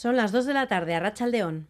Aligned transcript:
Son 0.00 0.14
las 0.14 0.30
2 0.30 0.46
de 0.46 0.54
la 0.54 0.68
tarde 0.68 0.94
a 0.94 1.00
Rachaldeón. 1.00 1.66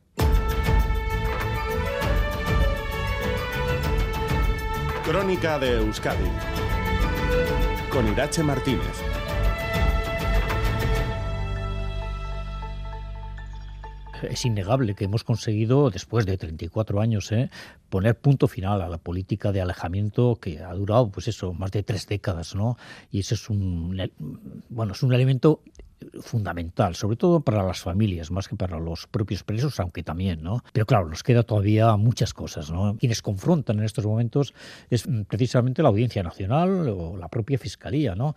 Crónica 5.03 5.59
de 5.59 5.79
Euskadi 5.79 6.31
con 7.91 8.07
Irache 8.07 8.43
Martínez. 8.43 9.08
Es 14.23 14.45
innegable 14.45 14.95
que 14.95 15.05
hemos 15.05 15.25
conseguido, 15.25 15.91
después 15.91 16.27
de 16.27 16.37
34 16.37 17.01
años, 17.01 17.33
¿eh? 17.33 17.51
poner 17.89 18.19
punto 18.19 18.49
final 18.49 18.83
a 18.83 18.89
la 18.89 18.99
política 18.99 19.53
de 19.53 19.61
alejamiento 19.61 20.37
que 20.41 20.61
ha 20.61 20.73
durado, 20.75 21.11
pues 21.11 21.29
eso, 21.29 21.53
más 21.55 21.71
de 21.71 21.83
tres 21.83 22.07
décadas, 22.07 22.55
¿no? 22.55 22.77
Y 23.11 23.21
ese 23.21 23.35
es 23.35 23.49
un, 23.51 24.01
bueno, 24.69 24.93
es 24.93 25.03
un 25.03 25.13
elemento 25.13 25.63
fundamental, 26.21 26.95
sobre 26.95 27.17
todo 27.17 27.41
para 27.41 27.63
las 27.63 27.81
familias, 27.81 28.31
más 28.31 28.49
que 28.49 28.57
para 28.57 28.79
los 28.79 29.07
propios 29.07 29.43
presos, 29.43 29.81
aunque 29.81 30.03
también, 30.03 30.43
¿no? 30.43 30.63
Pero 30.73 30.87
claro, 30.87 31.09
nos 31.09 31.23
queda 31.23 31.43
todavía 31.43 31.97
muchas 31.97 32.35
cosas, 32.35 32.71
¿no? 32.71 32.97
Quienes 32.99 33.23
confrontan 33.23 33.79
en 33.79 33.85
estos 33.85 34.07
momentos 34.07 34.55
es 34.91 35.07
precisamente 35.29 35.83
la 35.83 35.89
Audiencia 35.89 36.23
Nacional 36.23 36.89
o 36.89 37.17
la 37.17 37.29
propia 37.29 37.59
Fiscalía, 37.59 38.15
¿no? 38.15 38.35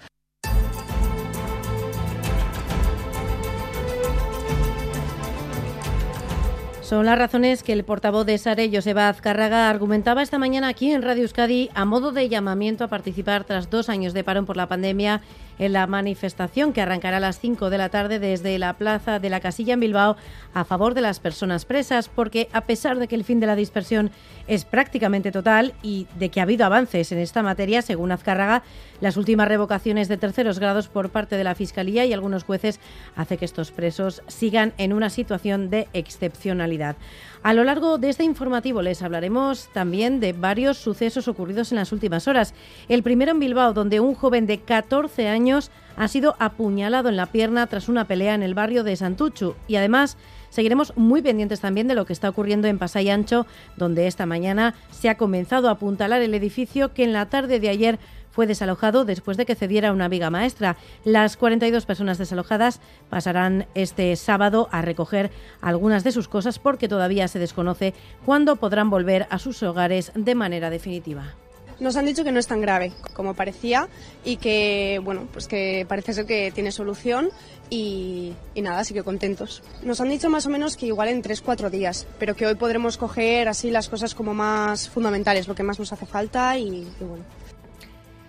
Son 6.91 7.05
las 7.05 7.17
razones 7.17 7.63
que 7.63 7.71
el 7.71 7.85
portavoz 7.85 8.25
de 8.25 8.37
Sare, 8.37 8.69
Joseba 8.69 9.07
Azcárraga, 9.07 9.69
argumentaba 9.69 10.21
esta 10.21 10.37
mañana 10.37 10.67
aquí 10.67 10.91
en 10.91 11.03
Radio 11.03 11.23
Euskadi 11.23 11.69
a 11.73 11.85
modo 11.85 12.11
de 12.11 12.27
llamamiento 12.27 12.83
a 12.83 12.89
participar 12.89 13.45
tras 13.45 13.69
dos 13.69 13.87
años 13.87 14.11
de 14.11 14.25
parón 14.25 14.45
por 14.45 14.57
la 14.57 14.67
pandemia 14.67 15.21
en 15.59 15.73
la 15.73 15.87
manifestación 15.87 16.73
que 16.73 16.81
arrancará 16.81 17.17
a 17.17 17.19
las 17.21 17.39
5 17.39 17.69
de 17.69 17.77
la 17.77 17.89
tarde 17.89 18.19
desde 18.19 18.57
la 18.59 18.73
Plaza 18.73 19.19
de 19.19 19.29
la 19.29 19.39
Casilla 19.39 19.73
en 19.73 19.79
Bilbao 19.79 20.15
a 20.53 20.65
favor 20.65 20.93
de 20.93 21.01
las 21.01 21.19
personas 21.19 21.65
presas, 21.65 22.09
porque 22.09 22.49
a 22.53 22.61
pesar 22.61 22.99
de 22.99 23.07
que 23.07 23.15
el 23.15 23.23
fin 23.23 23.39
de 23.39 23.47
la 23.47 23.55
dispersión 23.55 24.11
es 24.47 24.65
prácticamente 24.65 25.31
total 25.31 25.73
y 25.81 26.07
de 26.17 26.29
que 26.29 26.39
ha 26.39 26.43
habido 26.43 26.65
avances 26.65 27.11
en 27.11 27.19
esta 27.19 27.43
materia, 27.43 27.81
según 27.81 28.11
Azcárraga, 28.11 28.63
las 28.99 29.17
últimas 29.17 29.47
revocaciones 29.47 30.07
de 30.07 30.17
terceros 30.17 30.59
grados 30.59 30.87
por 30.87 31.09
parte 31.09 31.35
de 31.35 31.43
la 31.43 31.55
Fiscalía 31.55 32.05
y 32.05 32.13
algunos 32.13 32.43
jueces 32.43 32.79
hace 33.15 33.37
que 33.37 33.45
estos 33.45 33.71
presos 33.71 34.23
sigan 34.27 34.73
en 34.77 34.93
una 34.93 35.09
situación 35.09 35.69
de 35.69 35.87
excepcionalidad. 35.93 36.95
A 37.43 37.53
lo 37.53 37.63
largo 37.63 37.97
de 37.97 38.09
este 38.09 38.23
informativo 38.23 38.83
les 38.83 39.01
hablaremos 39.01 39.67
también 39.73 40.19
de 40.19 40.31
varios 40.31 40.77
sucesos 40.77 41.27
ocurridos 41.27 41.71
en 41.71 41.77
las 41.77 41.91
últimas 41.91 42.27
horas. 42.27 42.53
El 42.87 43.01
primero 43.01 43.31
en 43.31 43.39
Bilbao, 43.39 43.73
donde 43.73 43.99
un 43.99 44.13
joven 44.13 44.45
de 44.45 44.59
14 44.59 45.27
años 45.27 45.71
ha 45.97 46.07
sido 46.07 46.35
apuñalado 46.37 47.09
en 47.09 47.15
la 47.15 47.25
pierna 47.25 47.65
tras 47.65 47.89
una 47.89 48.05
pelea 48.05 48.35
en 48.35 48.43
el 48.43 48.53
barrio 48.53 48.83
de 48.83 48.95
Santuchu. 48.95 49.55
Y 49.67 49.75
además 49.75 50.17
seguiremos 50.51 50.93
muy 50.95 51.23
pendientes 51.23 51.61
también 51.61 51.87
de 51.87 51.95
lo 51.95 52.05
que 52.05 52.13
está 52.13 52.29
ocurriendo 52.29 52.67
en 52.67 52.77
Pasay 52.77 53.09
Ancho, 53.09 53.47
donde 53.75 54.05
esta 54.05 54.27
mañana 54.27 54.75
se 54.91 55.09
ha 55.09 55.17
comenzado 55.17 55.67
a 55.67 55.71
apuntalar 55.71 56.21
el 56.21 56.35
edificio 56.35 56.93
que 56.93 57.03
en 57.03 57.11
la 57.11 57.25
tarde 57.25 57.59
de 57.59 57.69
ayer 57.69 57.97
fue 58.31 58.47
desalojado 58.47 59.05
después 59.05 59.37
de 59.37 59.45
que 59.45 59.55
cediera 59.55 59.91
una 59.91 60.07
viga 60.07 60.29
maestra. 60.29 60.77
Las 61.03 61.37
42 61.37 61.85
personas 61.85 62.17
desalojadas 62.17 62.79
pasarán 63.09 63.67
este 63.75 64.15
sábado 64.15 64.67
a 64.71 64.81
recoger 64.81 65.31
algunas 65.61 66.03
de 66.03 66.11
sus 66.11 66.27
cosas 66.27 66.59
porque 66.59 66.87
todavía 66.87 67.27
se 67.27 67.39
desconoce 67.39 67.93
cuándo 68.25 68.55
podrán 68.55 68.89
volver 68.89 69.27
a 69.29 69.39
sus 69.39 69.61
hogares 69.63 70.11
de 70.15 70.35
manera 70.35 70.69
definitiva. 70.69 71.35
Nos 71.81 71.95
han 71.95 72.05
dicho 72.05 72.23
que 72.23 72.31
no 72.31 72.39
es 72.39 72.45
tan 72.45 72.61
grave 72.61 72.91
como 73.15 73.33
parecía 73.33 73.87
y 74.23 74.37
que, 74.37 75.01
bueno, 75.03 75.27
pues 75.33 75.47
que 75.47 75.83
parece 75.89 76.13
ser 76.13 76.27
que 76.27 76.51
tiene 76.51 76.71
solución 76.71 77.29
y, 77.71 78.33
nada, 78.55 78.81
así 78.81 78.93
que 78.93 79.01
contentos. 79.01 79.63
Nos 79.81 79.99
han 79.99 80.09
dicho 80.09 80.29
más 80.29 80.45
o 80.45 80.51
menos 80.51 80.77
que 80.77 80.85
igual 80.85 81.09
en 81.09 81.23
3-4 81.23 81.71
días, 81.71 82.05
pero 82.19 82.35
que 82.35 82.45
hoy 82.45 82.53
podremos 82.53 82.97
coger 82.97 83.47
así 83.47 83.71
las 83.71 83.89
cosas 83.89 84.13
como 84.13 84.35
más 84.35 84.89
fundamentales, 84.89 85.47
lo 85.47 85.55
que 85.55 85.63
más 85.63 85.79
nos 85.79 85.91
hace 85.91 86.05
falta 86.05 86.55
y, 86.55 86.65
y 86.67 87.03
bueno. 87.03 87.23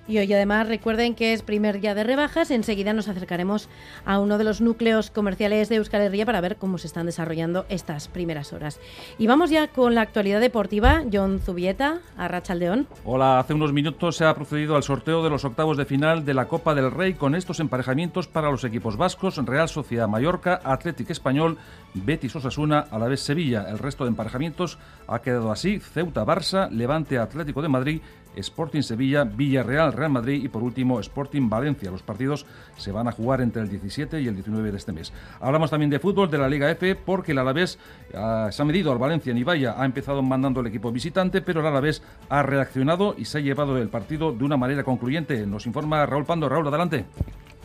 Y 0.08 0.18
hoy 0.18 0.32
además 0.32 0.66
recuerden 0.66 1.14
que 1.14 1.32
es 1.32 1.42
primer 1.42 1.80
día 1.80 1.94
de 1.94 2.02
rebajas. 2.02 2.50
Enseguida 2.50 2.92
nos 2.92 3.06
acercaremos 3.06 3.68
a 4.04 4.18
uno 4.18 4.36
de 4.36 4.42
los 4.42 4.60
núcleos 4.60 5.10
comerciales 5.10 5.68
de 5.68 5.76
Euskal 5.76 6.02
Herria 6.02 6.26
para 6.26 6.40
ver 6.40 6.56
cómo 6.56 6.78
se 6.78 6.88
están 6.88 7.06
desarrollando 7.06 7.66
estas 7.68 8.08
primeras 8.08 8.52
horas. 8.52 8.80
Y 9.18 9.28
vamos 9.28 9.50
ya 9.50 9.68
con 9.68 9.94
la 9.94 10.00
actualidad 10.00 10.40
deportiva. 10.40 11.02
John 11.12 11.38
Zubieta, 11.38 12.00
a 12.16 12.26
Rachaldeón. 12.26 12.88
Hola, 13.04 13.38
hace 13.38 13.54
unos 13.54 13.72
minutos 13.72 14.16
se 14.16 14.24
ha 14.24 14.34
procedido 14.34 14.74
al 14.74 14.82
sorteo 14.82 15.22
de 15.22 15.30
los 15.30 15.44
octavos 15.44 15.76
de 15.76 15.84
final 15.84 16.24
de 16.24 16.34
la 16.34 16.48
Copa 16.48 16.74
del 16.74 16.90
Rey 16.90 17.14
con 17.14 17.36
estos 17.36 17.60
emparejamientos 17.60 18.26
para 18.26 18.50
los 18.50 18.64
equipos 18.64 18.96
vascos, 18.96 19.36
Real 19.36 19.68
Sociedad 19.68 20.08
Mallorca, 20.08 20.60
Atlético 20.64 21.12
Español, 21.12 21.58
Betis 21.94 22.34
Osasuna, 22.34 22.86
a 22.90 22.98
la 22.98 23.06
vez 23.06 23.20
Sevilla. 23.20 23.66
El 23.68 23.78
resto 23.78 24.04
de 24.04 24.10
emparejamientos 24.10 24.78
ha 25.06 25.20
quedado 25.20 25.52
así: 25.52 25.78
Ceuta 25.78 26.24
Barça, 26.24 26.68
Levante 26.70 27.18
Atlético 27.18 27.62
de 27.62 27.68
Madrid 27.68 28.00
Sporting 28.36 28.82
Sevilla, 28.82 29.24
Villarreal, 29.24 29.92
Real 29.92 30.10
Madrid 30.10 30.42
y 30.44 30.48
por 30.48 30.62
último 30.62 31.00
Sporting 31.00 31.48
Valencia. 31.48 31.90
Los 31.90 32.02
partidos 32.02 32.46
se 32.76 32.92
van 32.92 33.08
a 33.08 33.12
jugar 33.12 33.40
entre 33.40 33.62
el 33.62 33.68
17 33.68 34.20
y 34.20 34.28
el 34.28 34.34
19 34.34 34.70
de 34.70 34.76
este 34.76 34.92
mes. 34.92 35.12
Hablamos 35.40 35.70
también 35.70 35.90
de 35.90 35.98
fútbol 35.98 36.30
de 36.30 36.38
la 36.38 36.48
Liga 36.48 36.70
F 36.70 36.94
porque 36.96 37.32
el 37.32 37.38
Alavés 37.38 37.78
ah, 38.14 38.48
se 38.50 38.62
ha 38.62 38.64
medido 38.64 38.92
al 38.92 38.98
Valencia 38.98 39.30
en 39.30 39.38
Ibaya, 39.38 39.74
ha 39.76 39.84
empezado 39.84 40.22
mandando 40.22 40.60
el 40.60 40.66
equipo 40.66 40.92
visitante, 40.92 41.42
pero 41.42 41.60
el 41.60 41.66
Alavés 41.66 42.02
ha 42.28 42.42
reaccionado 42.42 43.14
y 43.16 43.24
se 43.24 43.38
ha 43.38 43.40
llevado 43.40 43.78
el 43.78 43.88
partido 43.88 44.32
de 44.32 44.44
una 44.44 44.56
manera 44.56 44.84
concluyente. 44.84 45.46
Nos 45.46 45.66
informa 45.66 46.06
Raúl 46.06 46.24
Pando. 46.24 46.48
Raúl, 46.48 46.66
adelante. 46.68 47.04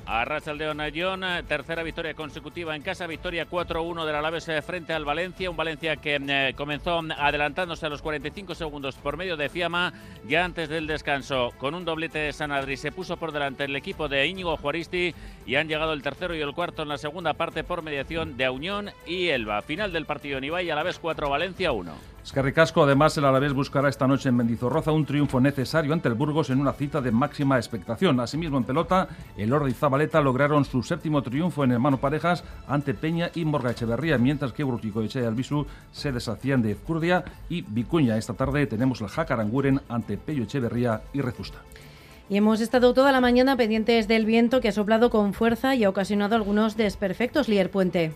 Arracha 0.09 0.51
el 0.51 0.93
John, 0.95 1.25
tercera 1.49 1.83
victoria 1.83 2.13
consecutiva 2.13 2.73
en 2.73 2.81
casa, 2.81 3.07
victoria 3.07 3.45
4-1 3.45 4.05
del 4.05 4.15
Alavés 4.15 4.47
eh, 4.47 4.61
frente 4.61 4.93
al 4.93 5.03
Valencia, 5.03 5.49
un 5.49 5.57
Valencia 5.57 5.97
que 5.97 6.15
eh, 6.15 6.53
comenzó 6.55 7.01
adelantándose 7.17 7.85
a 7.85 7.89
los 7.89 8.01
45 8.01 8.55
segundos 8.55 8.95
por 8.95 9.17
medio 9.17 9.35
de 9.35 9.49
Fiamma, 9.49 9.91
ya 10.25 10.45
antes 10.45 10.69
del 10.69 10.87
descanso, 10.87 11.51
con 11.57 11.75
un 11.75 11.83
doblete 11.83 12.19
de 12.19 12.31
Sanadri, 12.31 12.77
se 12.77 12.93
puso 12.93 13.17
por 13.17 13.33
delante 13.33 13.65
el 13.65 13.75
equipo 13.75 14.07
de 14.07 14.25
Íñigo 14.25 14.55
Juaristi 14.55 15.13
y 15.45 15.55
han 15.55 15.67
llegado 15.67 15.91
el 15.91 16.01
tercero 16.01 16.33
y 16.33 16.39
el 16.39 16.53
cuarto 16.53 16.83
en 16.83 16.87
la 16.87 16.97
segunda 16.97 17.33
parte 17.33 17.65
por 17.65 17.81
mediación 17.81 18.37
de 18.37 18.45
Auñón 18.45 18.91
y 19.05 19.27
Elba. 19.27 19.61
Final 19.61 19.91
del 19.91 20.05
partido 20.05 20.37
en 20.37 20.45
Ibai, 20.45 20.69
Alavés 20.69 20.99
4, 20.99 21.29
Valencia 21.29 21.73
1. 21.73 22.16
Escarricasco, 22.27 22.83
además, 22.83 23.17
el 23.17 23.23
Alavés 23.23 23.53
buscará 23.53 23.87
esta 23.87 24.05
noche 24.05 24.27
en 24.27 24.35
Mendizorroza 24.35 24.91
un 24.91 25.05
triunfo 25.05 25.39
necesario 25.39 25.93
ante 25.93 26.09
el 26.09 26.13
Burgos 26.13 26.49
en 26.49 26.59
una 26.59 26.73
cita 26.73 26.99
de 26.99 27.09
máxima 27.09 27.55
expectación. 27.55 28.19
Asimismo, 28.19 28.57
en 28.57 28.65
pelota, 28.65 29.07
el 29.37 29.53
Ordi 29.53 29.71
Zabaleta 29.71 30.19
lograron 30.19 30.65
su 30.65 30.83
séptimo 30.83 31.23
triunfo 31.23 31.63
en 31.63 31.71
hermano 31.71 31.99
parejas 31.99 32.43
ante 32.67 32.93
Peña 32.93 33.31
y 33.33 33.45
Morga 33.45 33.71
Echeverría, 33.71 34.17
mientras 34.17 34.51
que 34.51 34.65
Brutico 34.65 35.01
y 35.01 35.09
Albisu 35.19 35.65
se 35.93 36.11
deshacían 36.11 36.61
de 36.61 36.71
Ezcurdia 36.71 37.23
y 37.47 37.61
Vicuña. 37.61 38.17
Esta 38.17 38.33
tarde 38.33 38.67
tenemos 38.67 38.99
el 38.99 39.07
Jacaranguren 39.07 39.79
ante 39.87 40.17
Pello 40.17 40.43
Echeverría 40.43 41.03
y 41.13 41.21
Rezusta. 41.21 41.59
Y 42.29 42.35
hemos 42.35 42.59
estado 42.59 42.93
toda 42.93 43.13
la 43.13 43.21
mañana 43.21 43.55
pendientes 43.55 44.09
del 44.09 44.25
viento 44.25 44.59
que 44.59 44.67
ha 44.67 44.73
soplado 44.73 45.09
con 45.09 45.33
fuerza 45.33 45.75
y 45.75 45.85
ha 45.85 45.89
ocasionado 45.89 46.35
algunos 46.35 46.75
desperfectos, 46.75 47.47
Lier 47.47 47.71
Puente. 47.71 48.11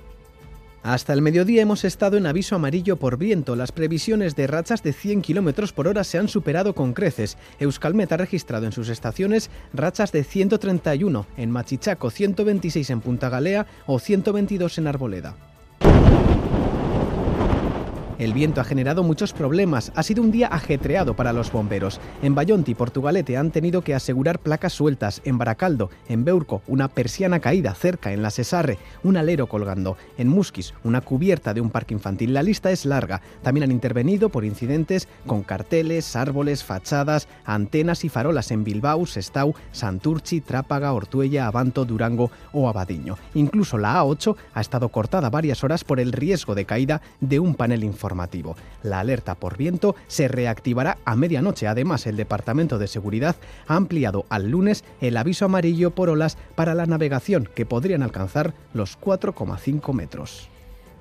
Hasta 0.84 1.14
el 1.14 1.22
mediodía 1.22 1.62
hemos 1.62 1.84
estado 1.84 2.18
en 2.18 2.26
aviso 2.26 2.56
amarillo 2.56 2.98
por 2.98 3.18
viento. 3.18 3.56
Las 3.56 3.72
previsiones 3.72 4.36
de 4.36 4.48
rachas 4.48 4.82
de 4.82 4.94
100 4.94 5.22
km 5.22 5.72
por 5.74 5.88
hora 5.88 6.04
se 6.04 6.18
han 6.18 6.28
superado 6.28 6.74
con 6.74 6.94
creces. 6.94 7.38
Euskalmet 7.60 8.12
ha 8.12 8.18
registrado 8.18 8.66
en 8.66 8.72
sus 8.72 8.90
estaciones 8.90 9.52
rachas 9.74 10.12
de 10.12 10.24
131 10.24 11.28
en 11.38 11.52
Machichaco, 11.52 12.10
126 12.10 12.90
en 12.90 13.02
Punta 13.02 13.30
Galea 13.30 13.68
o 13.86 14.00
122 14.00 14.80
en 14.80 14.88
Arboleda. 14.88 15.51
El 18.22 18.34
viento 18.34 18.62
ha 18.62 18.64
generado 18.64 19.02
muchos 19.02 19.34
problemas, 19.34 19.92
ha 19.96 20.04
sido 20.04 20.22
un 20.22 20.30
día 20.30 20.46
ajetreado 20.46 21.16
para 21.16 21.34
los 21.34 21.52
bomberos. 21.52 22.00
En 22.22 22.36
Bayonti, 22.36 22.76
Portugalete, 22.76 23.36
han 23.36 23.50
tenido 23.50 23.82
que 23.82 23.96
asegurar 23.96 24.38
placas 24.38 24.74
sueltas. 24.74 25.24
En 25.26 25.40
Baracaldo, 25.40 25.90
en 26.08 26.24
Beurco, 26.24 26.62
una 26.68 26.88
persiana 26.88 27.40
caída 27.40 27.74
cerca, 27.74 28.14
en 28.14 28.22
la 28.22 28.30
Cesarre, 28.30 28.78
un 29.02 29.18
alero 29.18 29.48
colgando. 29.48 29.98
En 30.20 30.28
Musquis, 30.28 30.76
una 30.84 31.02
cubierta 31.02 31.56
de 31.56 31.62
un 31.62 31.72
parque 31.72 31.96
infantil. 31.96 32.36
La 32.36 32.44
lista 32.44 32.70
es 32.70 32.86
larga. 32.86 33.24
También 33.42 33.64
han 33.64 33.72
intervenido 33.72 34.30
por 34.30 34.46
incidentes 34.46 35.08
con 35.26 35.42
carteles, 35.42 36.16
árboles, 36.16 36.64
fachadas, 36.64 37.28
antenas 37.44 38.06
y 38.06 38.10
farolas 38.10 38.52
en 38.52 38.64
Bilbao, 38.64 39.08
Sestau, 39.08 39.56
Santurchi, 39.72 40.42
Trápaga, 40.42 40.94
Ortuella, 40.94 41.48
Abanto, 41.48 41.86
Durango 41.86 42.30
o 42.54 42.70
Abadiño. 42.70 43.18
Incluso 43.34 43.80
la 43.80 44.00
A8 44.00 44.36
ha 44.54 44.62
estado 44.62 44.90
cortada 44.90 45.32
varias 45.32 45.64
horas 45.64 45.84
por 45.84 46.00
el 46.00 46.12
riesgo 46.12 46.54
de 46.54 46.66
caída 46.66 47.02
de 47.20 47.40
un 47.40 47.56
panel 47.56 47.84
la 48.84 49.00
alerta 49.00 49.36
por 49.36 49.58
viento 49.58 49.96
se 50.08 50.28
reactivará 50.28 50.98
a 51.06 51.16
medianoche. 51.16 51.68
Además, 51.68 52.08
el 52.08 52.18
Departamento 52.18 52.78
de 52.78 52.88
Seguridad 52.88 53.36
ha 53.68 53.76
ampliado 53.76 54.26
al 54.30 54.50
lunes 54.50 54.84
el 55.00 55.18
aviso 55.18 55.46
amarillo 55.46 55.92
por 55.92 56.10
olas 56.10 56.38
para 56.56 56.76
la 56.76 56.86
navegación, 56.86 57.50
que 57.54 57.66
podrían 57.66 58.04
alcanzar 58.04 58.54
los 58.74 59.00
4,5 59.00 59.94
metros. 59.94 60.50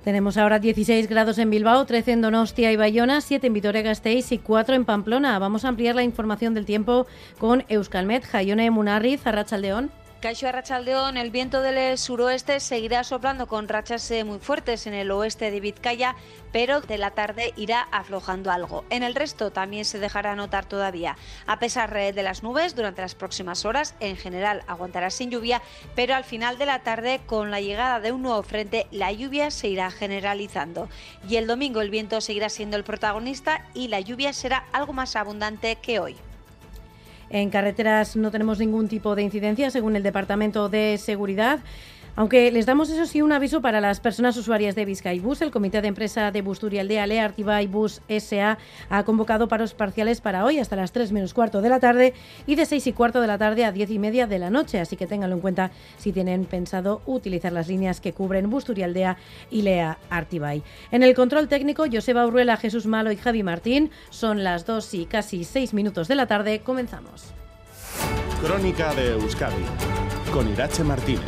Tenemos 0.03 0.37
ahora 0.37 0.57
16 0.57 1.07
grados 1.07 1.37
en 1.37 1.51
Bilbao, 1.51 1.85
13 1.85 2.13
en 2.13 2.21
Donostia 2.21 2.71
y 2.71 2.75
Bayona, 2.75 3.21
7 3.21 3.45
en 3.45 3.53
Vitoria-Gasteiz 3.53 4.31
y 4.31 4.39
4 4.39 4.73
en 4.73 4.85
Pamplona. 4.85 5.37
Vamos 5.37 5.63
a 5.63 5.67
ampliar 5.67 5.93
la 5.93 6.01
información 6.01 6.55
del 6.55 6.65
tiempo 6.65 7.05
con 7.37 7.63
Euskalmet, 7.69 8.23
Jaione 8.25 8.71
Munarriz, 8.71 9.27
Arrachaldeón. 9.27 9.91
Caixo 10.21 10.47
Arrachaldeón, 10.47 11.17
el 11.17 11.31
viento 11.31 11.63
del 11.63 11.97
suroeste 11.97 12.59
seguirá 12.59 13.03
soplando 13.03 13.47
con 13.47 13.67
rachas 13.67 14.11
eh, 14.11 14.23
muy 14.23 14.37
fuertes 14.37 14.85
en 14.85 14.93
el 14.93 15.09
oeste 15.09 15.49
de 15.49 15.59
Vizcaya, 15.59 16.15
pero 16.51 16.79
de 16.79 16.99
la 16.99 17.09
tarde 17.09 17.53
irá 17.57 17.87
aflojando 17.91 18.51
algo. 18.51 18.85
En 18.91 19.01
el 19.01 19.15
resto 19.15 19.49
también 19.49 19.83
se 19.83 19.97
dejará 19.97 20.35
notar 20.35 20.65
todavía. 20.65 21.17
A 21.47 21.57
pesar 21.57 21.97
eh, 21.97 22.13
de 22.13 22.21
las 22.21 22.43
nubes, 22.43 22.75
durante 22.75 23.01
las 23.01 23.15
próximas 23.15 23.65
horas, 23.65 23.95
en 23.99 24.15
general 24.15 24.61
aguantará 24.67 25.09
sin 25.09 25.31
lluvia, 25.31 25.63
pero 25.95 26.13
al 26.13 26.23
final 26.23 26.59
de 26.59 26.67
la 26.67 26.83
tarde, 26.83 27.21
con 27.25 27.49
la 27.49 27.59
llegada 27.59 27.99
de 27.99 28.11
un 28.11 28.21
nuevo 28.21 28.43
frente, 28.43 28.85
la 28.91 29.11
lluvia 29.11 29.49
se 29.49 29.69
irá 29.69 29.89
generalizando. 29.89 30.87
Y 31.27 31.37
el 31.37 31.47
domingo 31.47 31.81
el 31.81 31.89
viento 31.89 32.21
seguirá 32.21 32.49
siendo 32.49 32.77
el 32.77 32.83
protagonista 32.83 33.65
y 33.73 33.87
la 33.87 33.99
lluvia 33.99 34.33
será 34.33 34.67
algo 34.71 34.93
más 34.93 35.15
abundante 35.15 35.77
que 35.77 35.99
hoy. 35.99 36.15
En 37.33 37.49
carreteras 37.49 38.17
no 38.17 38.29
tenemos 38.29 38.59
ningún 38.59 38.89
tipo 38.89 39.15
de 39.15 39.23
incidencia, 39.23 39.71
según 39.71 39.95
el 39.95 40.03
Departamento 40.03 40.67
de 40.67 40.97
Seguridad. 40.97 41.59
Aunque 42.15 42.51
les 42.51 42.65
damos, 42.65 42.89
eso 42.89 43.05
sí, 43.05 43.21
un 43.21 43.31
aviso 43.31 43.61
para 43.61 43.79
las 43.79 43.99
personas 43.99 44.35
usuarias 44.35 44.75
de 44.75 44.85
Bus. 45.21 45.41
El 45.41 45.51
comité 45.51 45.81
de 45.81 45.87
empresa 45.87 46.31
de 46.31 46.41
Busturialdea, 46.41 47.07
Le 47.07 47.19
Artibai 47.19 47.67
Bus 47.67 48.01
SA, 48.07 48.57
ha 48.89 49.03
convocado 49.03 49.47
paros 49.47 49.73
parciales 49.73 50.19
para 50.19 50.43
hoy 50.43 50.59
hasta 50.59 50.75
las 50.75 50.91
3 50.91 51.11
menos 51.13 51.33
cuarto 51.33 51.61
de 51.61 51.69
la 51.69 51.79
tarde 51.79 52.13
y 52.45 52.55
de 52.55 52.65
6 52.65 52.87
y 52.87 52.93
cuarto 52.93 53.21
de 53.21 53.27
la 53.27 53.37
tarde 53.37 53.63
a 53.63 53.71
10 53.71 53.91
y 53.91 53.99
media 53.99 54.27
de 54.27 54.39
la 54.39 54.49
noche. 54.49 54.79
Así 54.79 54.97
que 54.97 55.07
ténganlo 55.07 55.35
en 55.35 55.41
cuenta 55.41 55.71
si 55.97 56.11
tienen 56.11 56.45
pensado 56.45 57.01
utilizar 57.05 57.53
las 57.53 57.67
líneas 57.67 58.01
que 58.01 58.13
cubren 58.13 58.49
Busturialdea 58.49 59.17
y 59.49 59.61
Lea 59.61 59.97
Artibay. 60.09 60.63
En 60.91 61.03
el 61.03 61.15
control 61.15 61.47
técnico, 61.47 61.85
Joseba 61.91 62.25
Urruela, 62.25 62.57
Jesús 62.57 62.85
Malo 62.85 63.11
y 63.11 63.17
Javi 63.17 63.43
Martín. 63.43 63.89
Son 64.09 64.43
las 64.43 64.65
2 64.65 64.93
y 64.95 65.05
casi 65.05 65.43
6 65.45 65.73
minutos 65.73 66.07
de 66.07 66.15
la 66.15 66.27
tarde. 66.27 66.59
Comenzamos. 66.59 67.33
Crónica 68.41 68.93
de 68.95 69.11
Euskadi 69.11 69.63
con 70.33 70.49
Irache 70.49 70.83
Martínez. 70.83 71.21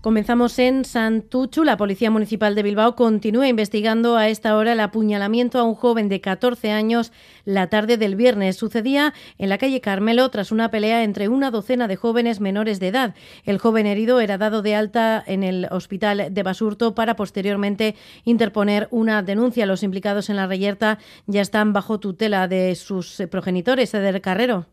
Comenzamos 0.00 0.58
en 0.58 0.86
Santuchu. 0.86 1.62
La 1.62 1.76
Policía 1.76 2.10
Municipal 2.10 2.54
de 2.54 2.62
Bilbao 2.62 2.96
continúa 2.96 3.48
investigando 3.48 4.16
a 4.16 4.28
esta 4.28 4.56
hora 4.56 4.72
el 4.72 4.80
apuñalamiento 4.80 5.58
a 5.58 5.64
un 5.64 5.74
joven 5.74 6.08
de 6.08 6.22
14 6.22 6.70
años 6.70 7.12
la 7.44 7.66
tarde 7.66 7.98
del 7.98 8.16
viernes. 8.16 8.56
Sucedía 8.56 9.12
en 9.36 9.50
la 9.50 9.58
calle 9.58 9.82
Carmelo 9.82 10.30
tras 10.30 10.52
una 10.52 10.70
pelea 10.70 11.04
entre 11.04 11.28
una 11.28 11.50
docena 11.50 11.86
de 11.86 11.96
jóvenes 11.96 12.40
menores 12.40 12.80
de 12.80 12.88
edad. 12.88 13.14
El 13.44 13.58
joven 13.58 13.86
herido 13.86 14.20
era 14.20 14.38
dado 14.38 14.62
de 14.62 14.74
alta 14.74 15.22
en 15.26 15.42
el 15.42 15.68
hospital 15.70 16.28
de 16.30 16.42
Basurto 16.42 16.94
para 16.94 17.14
posteriormente 17.14 17.94
interponer 18.24 18.88
una 18.90 19.22
denuncia. 19.22 19.66
Los 19.66 19.82
implicados 19.82 20.30
en 20.30 20.36
la 20.36 20.46
reyerta 20.46 20.98
ya 21.26 21.42
están 21.42 21.74
bajo 21.74 22.00
tutela 22.00 22.48
de 22.48 22.74
sus 22.74 23.22
progenitores. 23.30 23.92
Eder 23.92 24.22
Carrero. 24.22 24.64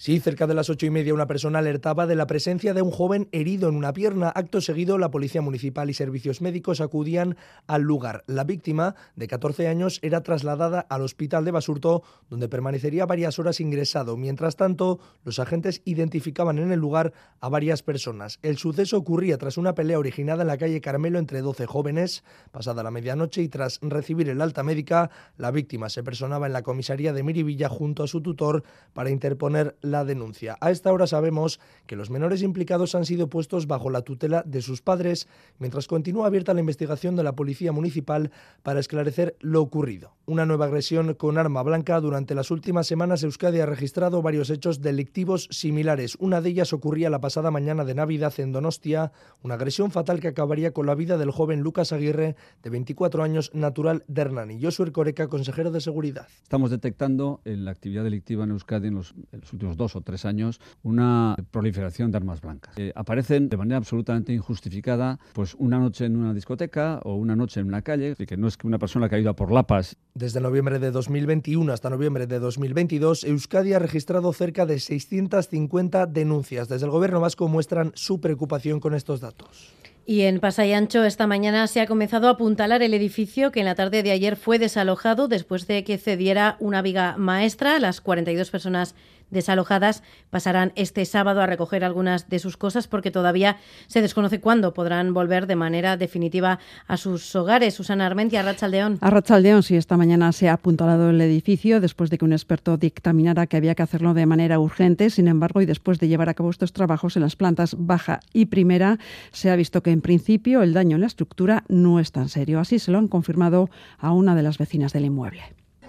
Sí, 0.00 0.20
cerca 0.20 0.46
de 0.46 0.54
las 0.54 0.70
ocho 0.70 0.86
y 0.86 0.90
media 0.90 1.12
una 1.12 1.26
persona 1.26 1.58
alertaba 1.58 2.06
de 2.06 2.14
la 2.14 2.28
presencia 2.28 2.72
de 2.72 2.82
un 2.82 2.92
joven 2.92 3.28
herido 3.32 3.68
en 3.68 3.74
una 3.74 3.92
pierna. 3.92 4.28
Acto 4.32 4.60
seguido, 4.60 4.96
la 4.96 5.10
Policía 5.10 5.42
Municipal 5.42 5.90
y 5.90 5.92
servicios 5.92 6.40
médicos 6.40 6.80
acudían 6.80 7.36
al 7.66 7.82
lugar. 7.82 8.22
La 8.28 8.44
víctima, 8.44 8.94
de 9.16 9.26
14 9.26 9.66
años, 9.66 9.98
era 10.02 10.22
trasladada 10.22 10.86
al 10.88 11.02
hospital 11.02 11.44
de 11.44 11.50
Basurto, 11.50 12.04
donde 12.30 12.48
permanecería 12.48 13.06
varias 13.06 13.40
horas 13.40 13.58
ingresado. 13.58 14.16
Mientras 14.16 14.54
tanto, 14.54 15.00
los 15.24 15.40
agentes 15.40 15.82
identificaban 15.84 16.60
en 16.60 16.70
el 16.70 16.78
lugar 16.78 17.12
a 17.40 17.48
varias 17.48 17.82
personas. 17.82 18.38
El 18.42 18.56
suceso 18.56 18.98
ocurría 18.98 19.36
tras 19.36 19.58
una 19.58 19.74
pelea 19.74 19.98
originada 19.98 20.42
en 20.42 20.48
la 20.48 20.58
calle 20.58 20.80
Carmelo 20.80 21.18
entre 21.18 21.40
12 21.40 21.66
jóvenes. 21.66 22.22
Pasada 22.52 22.84
la 22.84 22.92
medianoche 22.92 23.42
y 23.42 23.48
tras 23.48 23.80
recibir 23.82 24.28
el 24.28 24.42
alta 24.42 24.62
médica, 24.62 25.10
la 25.38 25.50
víctima 25.50 25.88
se 25.88 26.04
personaba 26.04 26.46
en 26.46 26.52
la 26.52 26.62
comisaría 26.62 27.12
de 27.12 27.24
Miribilla 27.24 27.68
junto 27.68 28.04
a 28.04 28.06
su 28.06 28.20
tutor 28.20 28.62
para 28.92 29.10
interponer 29.10 29.76
la 29.90 30.04
denuncia. 30.04 30.56
A 30.60 30.70
esta 30.70 30.92
hora 30.92 31.06
sabemos 31.06 31.60
que 31.86 31.96
los 31.96 32.10
menores 32.10 32.42
implicados 32.42 32.94
han 32.94 33.04
sido 33.04 33.28
puestos 33.28 33.66
bajo 33.66 33.90
la 33.90 34.02
tutela 34.02 34.42
de 34.46 34.62
sus 34.62 34.82
padres, 34.82 35.28
mientras 35.58 35.86
continúa 35.86 36.26
abierta 36.26 36.54
la 36.54 36.60
investigación 36.60 37.16
de 37.16 37.22
la 37.24 37.34
Policía 37.34 37.72
Municipal 37.72 38.30
para 38.62 38.80
esclarecer 38.80 39.36
lo 39.40 39.62
ocurrido. 39.62 40.12
Una 40.26 40.46
nueva 40.46 40.66
agresión 40.66 41.14
con 41.14 41.38
arma 41.38 41.62
blanca. 41.62 42.00
Durante 42.00 42.34
las 42.34 42.50
últimas 42.50 42.86
semanas 42.86 43.22
Euskadi 43.22 43.60
ha 43.60 43.66
registrado 43.66 44.22
varios 44.22 44.50
hechos 44.50 44.80
delictivos 44.80 45.48
similares. 45.50 46.16
Una 46.20 46.40
de 46.40 46.50
ellas 46.50 46.72
ocurría 46.72 47.10
la 47.10 47.20
pasada 47.20 47.50
mañana 47.50 47.84
de 47.84 47.94
Navidad 47.94 48.34
en 48.38 48.52
Donostia, 48.52 49.12
una 49.42 49.54
agresión 49.54 49.90
fatal 49.90 50.20
que 50.20 50.28
acabaría 50.28 50.72
con 50.72 50.86
la 50.86 50.94
vida 50.94 51.16
del 51.16 51.30
joven 51.30 51.60
Lucas 51.60 51.92
Aguirre, 51.92 52.36
de 52.62 52.70
24 52.70 53.22
años, 53.22 53.50
natural 53.54 54.04
de 54.08 54.20
Hernani. 54.20 54.62
Josué 54.62 54.92
Coreca, 54.92 55.28
consejero 55.28 55.70
de 55.70 55.80
Seguridad. 55.80 56.28
Estamos 56.42 56.70
detectando 56.70 57.40
en 57.44 57.64
la 57.64 57.70
actividad 57.70 58.04
delictiva 58.04 58.44
en 58.44 58.50
Euskadi 58.50 58.88
en 58.88 58.94
los, 58.94 59.14
en 59.32 59.40
los 59.40 59.52
últimos 59.52 59.76
dos 59.78 59.96
o 59.96 60.02
tres 60.02 60.26
años 60.26 60.60
una 60.82 61.34
proliferación 61.50 62.10
de 62.10 62.18
armas 62.18 62.42
blancas. 62.42 62.76
Eh, 62.76 62.92
aparecen 62.94 63.48
de 63.48 63.56
manera 63.56 63.78
absolutamente 63.78 64.34
injustificada, 64.34 65.18
pues 65.32 65.54
una 65.54 65.78
noche 65.78 66.04
en 66.04 66.16
una 66.16 66.34
discoteca 66.34 67.00
o 67.04 67.14
una 67.14 67.34
noche 67.34 67.60
en 67.60 67.68
una 67.68 67.80
calle, 67.80 68.14
y 68.18 68.26
que 68.26 68.36
no 68.36 68.46
es 68.46 68.58
que 68.58 68.66
una 68.66 68.78
persona 68.78 69.08
que 69.08 69.16
ha 69.16 69.18
ido 69.18 69.30
a 69.30 69.36
por 69.36 69.50
lapas. 69.50 69.96
Desde 70.12 70.40
noviembre 70.40 70.78
de 70.78 70.90
2021 70.90 71.72
hasta 71.72 71.88
noviembre 71.88 72.26
de 72.26 72.38
2022, 72.38 73.24
Euskadi 73.24 73.72
ha 73.72 73.78
registrado 73.78 74.30
cerca 74.34 74.66
de 74.66 74.78
650 74.78 76.06
denuncias. 76.06 76.68
Desde 76.68 76.84
el 76.84 76.90
Gobierno 76.90 77.20
vasco 77.20 77.48
muestran 77.48 77.92
su 77.94 78.20
preocupación 78.20 78.80
con 78.80 78.94
estos 78.94 79.20
datos. 79.20 79.72
Y 80.08 80.22
en 80.22 80.40
Pasayancho 80.40 81.04
esta 81.04 81.26
mañana 81.26 81.66
se 81.66 81.82
ha 81.82 81.86
comenzado 81.86 82.28
a 82.28 82.30
apuntalar 82.30 82.82
el 82.82 82.94
edificio 82.94 83.52
que 83.52 83.60
en 83.60 83.66
la 83.66 83.74
tarde 83.74 84.02
de 84.02 84.10
ayer 84.10 84.36
fue 84.36 84.58
desalojado 84.58 85.28
después 85.28 85.66
de 85.66 85.84
que 85.84 85.98
cediera 85.98 86.56
una 86.60 86.80
viga 86.80 87.16
maestra. 87.18 87.78
Las 87.78 88.00
42 88.00 88.50
personas 88.50 88.94
desalojadas 89.30 90.02
pasarán 90.30 90.72
este 90.74 91.04
sábado 91.04 91.40
a 91.40 91.46
recoger 91.46 91.84
algunas 91.84 92.28
de 92.28 92.38
sus 92.38 92.56
cosas 92.56 92.88
porque 92.88 93.10
todavía 93.10 93.58
se 93.86 94.02
desconoce 94.02 94.40
cuándo 94.40 94.74
podrán 94.74 95.14
volver 95.14 95.46
de 95.46 95.56
manera 95.56 95.96
definitiva 95.96 96.58
a 96.86 96.96
sus 96.96 97.34
hogares. 97.34 97.74
Susana 97.74 98.06
Armentia, 98.06 98.40
Arrachaldeón. 98.40 98.98
Arrachaldeón, 99.00 99.62
sí, 99.62 99.76
esta 99.76 99.96
mañana 99.96 100.32
se 100.32 100.48
ha 100.48 100.54
apuntalado 100.54 101.10
el 101.10 101.20
edificio 101.20 101.80
después 101.80 102.10
de 102.10 102.18
que 102.18 102.24
un 102.24 102.32
experto 102.32 102.76
dictaminara 102.76 103.46
que 103.46 103.56
había 103.56 103.74
que 103.74 103.82
hacerlo 103.82 104.14
de 104.14 104.26
manera 104.26 104.58
urgente. 104.58 105.10
Sin 105.10 105.28
embargo, 105.28 105.60
y 105.60 105.66
después 105.66 105.98
de 105.98 106.08
llevar 106.08 106.28
a 106.28 106.34
cabo 106.34 106.50
estos 106.50 106.72
trabajos 106.72 107.16
en 107.16 107.22
las 107.22 107.36
plantas 107.36 107.76
baja 107.78 108.20
y 108.32 108.46
primera, 108.46 108.98
se 109.32 109.50
ha 109.50 109.56
visto 109.56 109.82
que 109.82 109.90
en 109.90 110.00
principio 110.00 110.62
el 110.62 110.72
daño 110.72 110.96
en 110.96 111.02
la 111.02 111.06
estructura 111.06 111.64
no 111.68 112.00
es 112.00 112.12
tan 112.12 112.28
serio. 112.28 112.60
Así 112.60 112.78
se 112.78 112.90
lo 112.90 112.98
han 112.98 113.08
confirmado 113.08 113.70
a 113.98 114.12
una 114.12 114.34
de 114.34 114.42
las 114.42 114.58
vecinas 114.58 114.92
del 114.92 115.04
inmueble. 115.06 115.42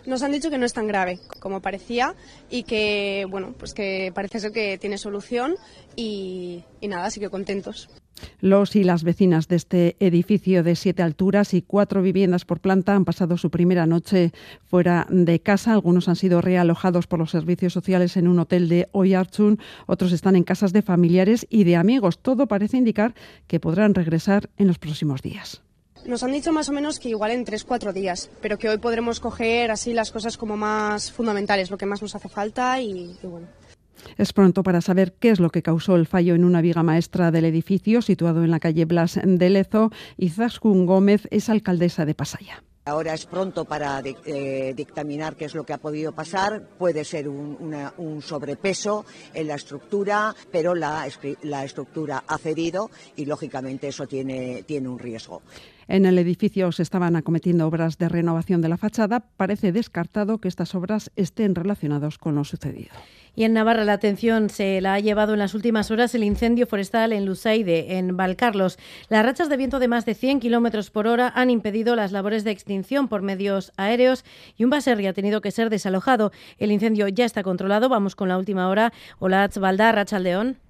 Nos 0.06 0.24
han 0.24 0.32
dicho 0.32 0.50
que 0.50 0.58
no 0.58 0.66
es 0.66 0.74
tan 0.74 0.88
grave 0.88 1.20
como 1.40 1.62
parecía 1.62 2.16
y 2.50 2.64
que, 2.64 3.26
bueno, 3.30 3.54
pues 3.58 3.74
que 3.74 4.12
parece 4.14 4.40
ser 4.40 4.52
que 4.52 4.78
tiene 4.78 4.98
solución 4.98 5.56
y, 5.96 6.64
nada, 6.82 7.06
así 7.06 7.20
que 7.20 7.30
contentos. 7.30 7.90
Los 8.42 8.76
y 8.76 8.84
las 8.84 9.04
vecinas 9.04 9.48
de 9.48 9.56
este 9.56 9.96
edificio 10.00 10.62
de 10.62 10.76
siete 10.76 11.04
alturas 11.04 11.54
y 11.54 11.62
cuatro 11.62 12.02
viviendas 12.02 12.44
por 12.44 12.60
planta 12.60 12.96
han 12.96 13.06
pasado 13.06 13.38
su 13.38 13.50
primera 13.50 13.86
noche 13.86 14.34
fuera 14.66 15.08
de 15.10 15.40
casa. 15.40 15.72
Algunos 15.72 16.10
han 16.10 16.18
sido 16.18 16.42
realojados 16.42 17.08
por 17.08 17.20
los 17.20 17.32
servicios 17.32 17.72
sociales 17.72 18.18
en 18.18 18.28
un 18.28 18.40
hotel 18.40 18.68
de 18.68 18.90
Oyarchun, 18.92 19.60
otros 19.88 20.12
están 20.12 20.36
en 20.36 20.44
casas 20.44 20.74
de 20.74 20.82
familiares 20.82 21.48
y 21.50 21.64
de 21.64 21.78
amigos. 21.78 22.20
Todo 22.20 22.48
parece 22.48 22.78
indicar 22.78 23.14
que 23.48 23.60
podrán 23.60 23.96
regresar 23.96 24.50
en 24.58 24.68
los 24.68 24.80
próximos 24.80 25.22
días. 25.22 25.62
Nos 26.06 26.24
han 26.24 26.32
dicho 26.32 26.52
más 26.52 26.70
o 26.70 26.74
menos 26.74 27.00
que 27.00 27.10
igual 27.10 27.32
en 27.32 27.46
3-4 27.46 27.94
días, 27.94 28.30
pero 28.42 28.58
que 28.58 28.70
hoy 28.70 28.78
podremos 28.78 29.20
coger 29.20 29.72
así 29.72 29.94
las 29.94 30.12
cosas 30.12 30.38
como 30.38 30.58
más 30.58 31.12
fundamentales, 31.12 31.70
lo 31.70 31.78
que 31.78 31.86
más 31.86 32.02
nos 32.02 32.16
hace 32.16 32.30
falta 32.30 32.82
y, 32.82 33.16
bueno. 33.24 33.48
Es 34.18 34.34
pronto 34.34 34.64
para 34.64 34.82
saber 34.82 35.14
qué 35.14 35.30
es 35.30 35.40
lo 35.40 35.50
que 35.50 35.62
causó 35.62 35.96
el 35.96 36.08
fallo 36.08 36.34
en 36.36 36.46
una 36.46 36.62
viga 36.62 36.84
maestra 36.84 37.32
del 37.32 37.46
edificio 37.46 38.02
situado 38.02 38.44
en 38.44 38.52
la 38.52 38.60
calle 38.60 38.86
Blas 38.86 39.20
de 39.22 39.50
Lezo 39.50 39.92
y 40.18 40.30
Zaskun 40.30 40.86
Gómez 40.86 41.28
es 41.32 41.50
alcaldesa 41.50 42.06
de 42.06 42.16
Pasaya. 42.16 42.64
Ahora 42.90 43.14
es 43.14 43.26
pronto 43.28 43.66
para 43.66 44.02
eh, 44.04 44.74
dictaminar 44.76 45.36
qué 45.36 45.46
es 45.46 45.54
lo 45.54 45.64
que 45.64 45.74
ha 45.74 45.78
podido 45.78 46.12
pasar. 46.12 46.64
Puede 46.78 47.06
ser 47.06 47.30
un, 47.30 48.22
sobrepeso 48.22 49.06
en 49.34 49.48
la 49.48 49.56
estructura, 49.56 50.36
pero 50.52 50.74
la, 50.74 51.08
la, 51.44 51.64
estructura 51.64 52.24
ha 52.28 52.38
cedido 52.38 52.90
y, 53.16 53.26
lógicamente, 53.26 53.88
eso 53.88 54.08
tiene, 54.08 54.64
tiene 54.64 54.90
un 54.90 54.98
riesgo. 54.98 55.42
En 55.88 56.06
el 56.06 56.18
edificio 56.18 56.72
se 56.72 56.84
estaban 56.84 57.16
acometiendo 57.16 57.68
obras 57.68 57.98
de 57.98 58.10
renovación 58.10 58.62
de 58.62 58.70
la 58.70 58.78
fachada. 58.78 59.20
Parece 59.20 59.72
descartado 59.72 60.40
que 60.40 60.48
estas 60.48 60.74
obras 60.74 61.12
estén 61.16 61.56
relacionadas 61.56 62.18
con 62.18 62.36
lo 62.36 62.44
sucedido. 62.44 62.92
Y 63.36 63.44
en 63.44 63.54
Navarra 63.54 63.86
la 63.86 63.94
atención 63.94 64.50
se 64.50 64.82
la 64.82 64.96
ha 64.96 65.00
llevado 65.00 65.34
en 65.34 65.40
las 65.40 65.54
últimas 65.54 65.92
horas 65.92 66.14
el 66.16 66.24
incendio 66.24 66.68
forestal 66.68 67.14
en 67.14 67.26
Lusaide, 67.26 67.98
en 67.98 68.18
Valcarlos. 68.18 68.78
Las 69.10 69.26
rachas 69.26 69.50
de 69.50 69.58
viento 69.58 69.80
de 69.80 69.88
más 69.88 70.06
de 70.06 70.14
100 70.14 70.40
kilómetros 70.40 70.90
por 70.92 71.08
hora 71.08 71.32
han 71.36 71.50
impedido 71.50 71.96
las 71.96 72.12
labores 72.12 72.44
de 72.44 72.52
extinción 72.52 73.08
por 73.08 73.22
medios 73.22 73.72
aéreos 73.78 74.26
y 74.58 74.64
un 74.64 74.70
baserri 74.70 75.08
ha 75.08 75.14
tenido 75.14 75.42
que 75.42 75.52
ser 75.52 75.70
desalojado. 75.70 76.32
El 76.58 76.72
incendio 76.72 77.08
ya 77.08 77.26
está 77.26 77.44
controlado. 77.44 77.90
Vamos 77.90 78.16
con 78.16 78.30
la 78.30 78.38
última 78.38 78.68
hora. 78.70 78.94
Hola, 79.20 79.50
Valdar, 79.60 79.96
Rachaldeón. 79.96 80.69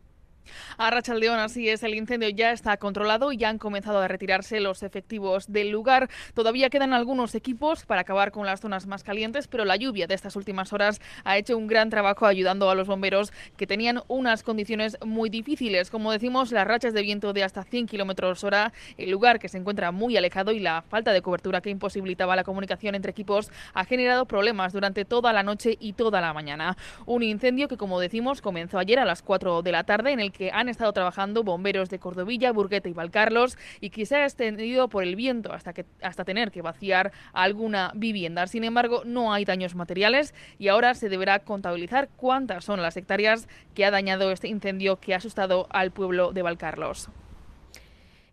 A 0.77 0.89
Rachaldeón, 0.89 1.39
así 1.39 1.69
es, 1.69 1.83
el 1.83 1.95
incendio 1.95 2.29
ya 2.29 2.51
está 2.51 2.77
controlado 2.77 3.31
y 3.31 3.37
ya 3.37 3.49
han 3.49 3.57
comenzado 3.57 3.99
a 3.99 4.07
retirarse 4.07 4.59
los 4.59 4.83
efectivos 4.83 5.51
del 5.51 5.69
lugar. 5.69 6.09
Todavía 6.33 6.69
quedan 6.69 6.93
algunos 6.93 7.35
equipos 7.35 7.85
para 7.85 8.01
acabar 8.01 8.31
con 8.31 8.45
las 8.45 8.61
zonas 8.61 8.87
más 8.87 9.03
calientes, 9.03 9.47
pero 9.47 9.65
la 9.65 9.75
lluvia 9.75 10.07
de 10.07 10.15
estas 10.15 10.35
últimas 10.35 10.73
horas 10.73 11.01
ha 11.23 11.37
hecho 11.37 11.57
un 11.57 11.67
gran 11.67 11.89
trabajo 11.89 12.25
ayudando 12.25 12.69
a 12.69 12.75
los 12.75 12.87
bomberos 12.87 13.31
que 13.57 13.67
tenían 13.67 14.01
unas 14.07 14.43
condiciones 14.43 14.97
muy 15.05 15.29
difíciles. 15.29 15.89
Como 15.89 16.11
decimos, 16.11 16.51
las 16.51 16.67
rachas 16.67 16.93
de 16.93 17.01
viento 17.01 17.33
de 17.33 17.43
hasta 17.43 17.63
100 17.63 17.87
kilómetros 17.87 18.43
hora, 18.43 18.73
el 18.97 19.11
lugar 19.11 19.39
que 19.39 19.49
se 19.49 19.57
encuentra 19.57 19.91
muy 19.91 20.17
alejado 20.17 20.51
y 20.51 20.59
la 20.59 20.81
falta 20.81 21.13
de 21.13 21.21
cobertura 21.21 21.61
que 21.61 21.69
imposibilitaba 21.69 22.35
la 22.35 22.43
comunicación 22.43 22.95
entre 22.95 23.11
equipos 23.11 23.51
ha 23.73 23.85
generado 23.85 24.25
problemas 24.25 24.73
durante 24.73 25.05
toda 25.05 25.33
la 25.33 25.43
noche 25.43 25.77
y 25.79 25.93
toda 25.93 26.21
la 26.21 26.33
mañana. 26.33 26.77
Un 27.05 27.23
incendio 27.23 27.67
que, 27.67 27.77
como 27.77 27.99
decimos, 27.99 28.41
comenzó 28.41 28.79
ayer 28.79 28.99
a 28.99 29.05
las 29.05 29.21
4 29.21 29.61
de 29.61 29.71
la 29.71 29.83
tarde 29.83 30.11
en 30.11 30.19
el 30.19 30.31
que 30.31 30.38
han 30.53 30.69
estado 30.69 30.93
trabajando 30.93 31.43
bomberos 31.43 31.89
de 31.89 31.99
Cordovilla, 31.99 32.51
Burguete 32.51 32.89
y 32.89 32.93
Valcarlos 32.93 33.57
y 33.81 33.89
que 33.89 34.05
se 34.05 34.15
ha 34.15 34.23
extendido 34.23 34.87
por 34.87 35.03
el 35.03 35.15
viento 35.15 35.53
hasta, 35.53 35.73
que, 35.73 35.85
hasta 36.01 36.23
tener 36.23 36.51
que 36.51 36.61
vaciar 36.61 37.11
alguna 37.33 37.91
vivienda. 37.95 38.47
Sin 38.47 38.63
embargo, 38.63 39.03
no 39.05 39.33
hay 39.33 39.45
daños 39.45 39.75
materiales 39.75 40.33
y 40.57 40.69
ahora 40.69 40.93
se 40.93 41.09
deberá 41.09 41.39
contabilizar 41.39 42.09
cuántas 42.15 42.63
son 42.63 42.81
las 42.81 42.95
hectáreas 42.97 43.47
que 43.75 43.85
ha 43.85 43.91
dañado 43.91 44.31
este 44.31 44.47
incendio 44.47 44.99
que 44.99 45.13
ha 45.13 45.17
asustado 45.17 45.67
al 45.69 45.91
pueblo 45.91 46.31
de 46.31 46.41
Valcarlos. 46.41 47.09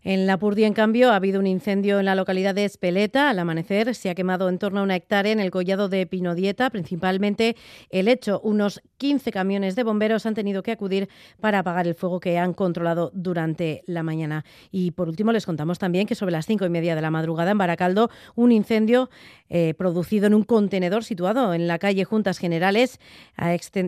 En 0.09 0.25
La 0.25 0.39
Purdia, 0.39 0.67
en 0.67 0.73
cambio, 0.73 1.11
ha 1.11 1.17
habido 1.17 1.37
un 1.37 1.47
incendio 1.47 1.99
en 1.99 2.05
la 2.05 2.15
localidad 2.15 2.55
de 2.55 2.63
Espeleta. 2.63 3.29
Al 3.29 3.39
amanecer 3.39 3.93
se 3.93 4.09
ha 4.09 4.15
quemado 4.15 4.47
en 4.47 4.57
torno 4.57 4.79
a 4.79 4.83
una 4.83 4.95
hectárea 4.95 5.33
en 5.33 5.41
el 5.41 5.51
collado 5.51 5.89
de 5.89 6.07
Pinodieta, 6.07 6.69
principalmente 6.69 7.57
el 7.89 8.07
hecho. 8.07 8.39
Unos 8.39 8.81
15 8.99 9.33
camiones 9.33 9.75
de 9.75 9.83
bomberos 9.83 10.25
han 10.25 10.33
tenido 10.33 10.63
que 10.63 10.71
acudir 10.71 11.09
para 11.41 11.59
apagar 11.59 11.87
el 11.87 11.93
fuego 11.93 12.21
que 12.21 12.37
han 12.37 12.53
controlado 12.53 13.11
durante 13.13 13.83
la 13.85 14.01
mañana. 14.01 14.45
Y 14.71 14.91
por 14.91 15.09
último, 15.09 15.33
les 15.33 15.45
contamos 15.45 15.77
también 15.77 16.07
que 16.07 16.15
sobre 16.15 16.31
las 16.31 16.45
cinco 16.45 16.63
y 16.65 16.69
media 16.69 16.95
de 16.95 17.01
la 17.01 17.11
madrugada 17.11 17.51
en 17.51 17.57
Baracaldo, 17.57 18.09
un 18.35 18.53
incendio 18.53 19.09
eh, 19.49 19.73
producido 19.73 20.27
en 20.27 20.33
un 20.33 20.43
contenedor 20.43 21.03
situado 21.03 21.53
en 21.53 21.67
la 21.67 21.79
calle 21.79 22.05
Juntas 22.05 22.37
Generales 22.37 23.01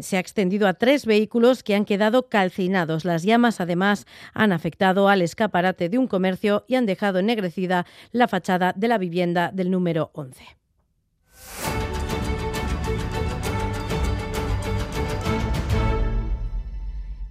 se 0.01 0.17
ha 0.17 0.19
extendido 0.19 0.67
a 0.67 0.73
tres 0.73 1.05
vehículos 1.05 1.63
que 1.63 1.75
han 1.75 1.85
quedado 1.85 2.27
calcinados. 2.27 3.05
Las 3.05 3.23
llamas, 3.23 3.61
además, 3.61 4.05
han 4.33 4.51
afectado 4.51 5.07
al 5.07 5.21
escaparate 5.21 5.87
de 5.87 5.97
un 5.97 6.08
comercio 6.09 6.65
y 6.67 6.75
han 6.75 6.85
dejado 6.85 7.19
ennegrecida 7.19 7.85
la 8.11 8.27
fachada 8.27 8.73
de 8.75 8.89
la 8.89 8.97
vivienda 8.97 9.51
del 9.53 9.71
número 9.71 10.11
11. 10.13 10.43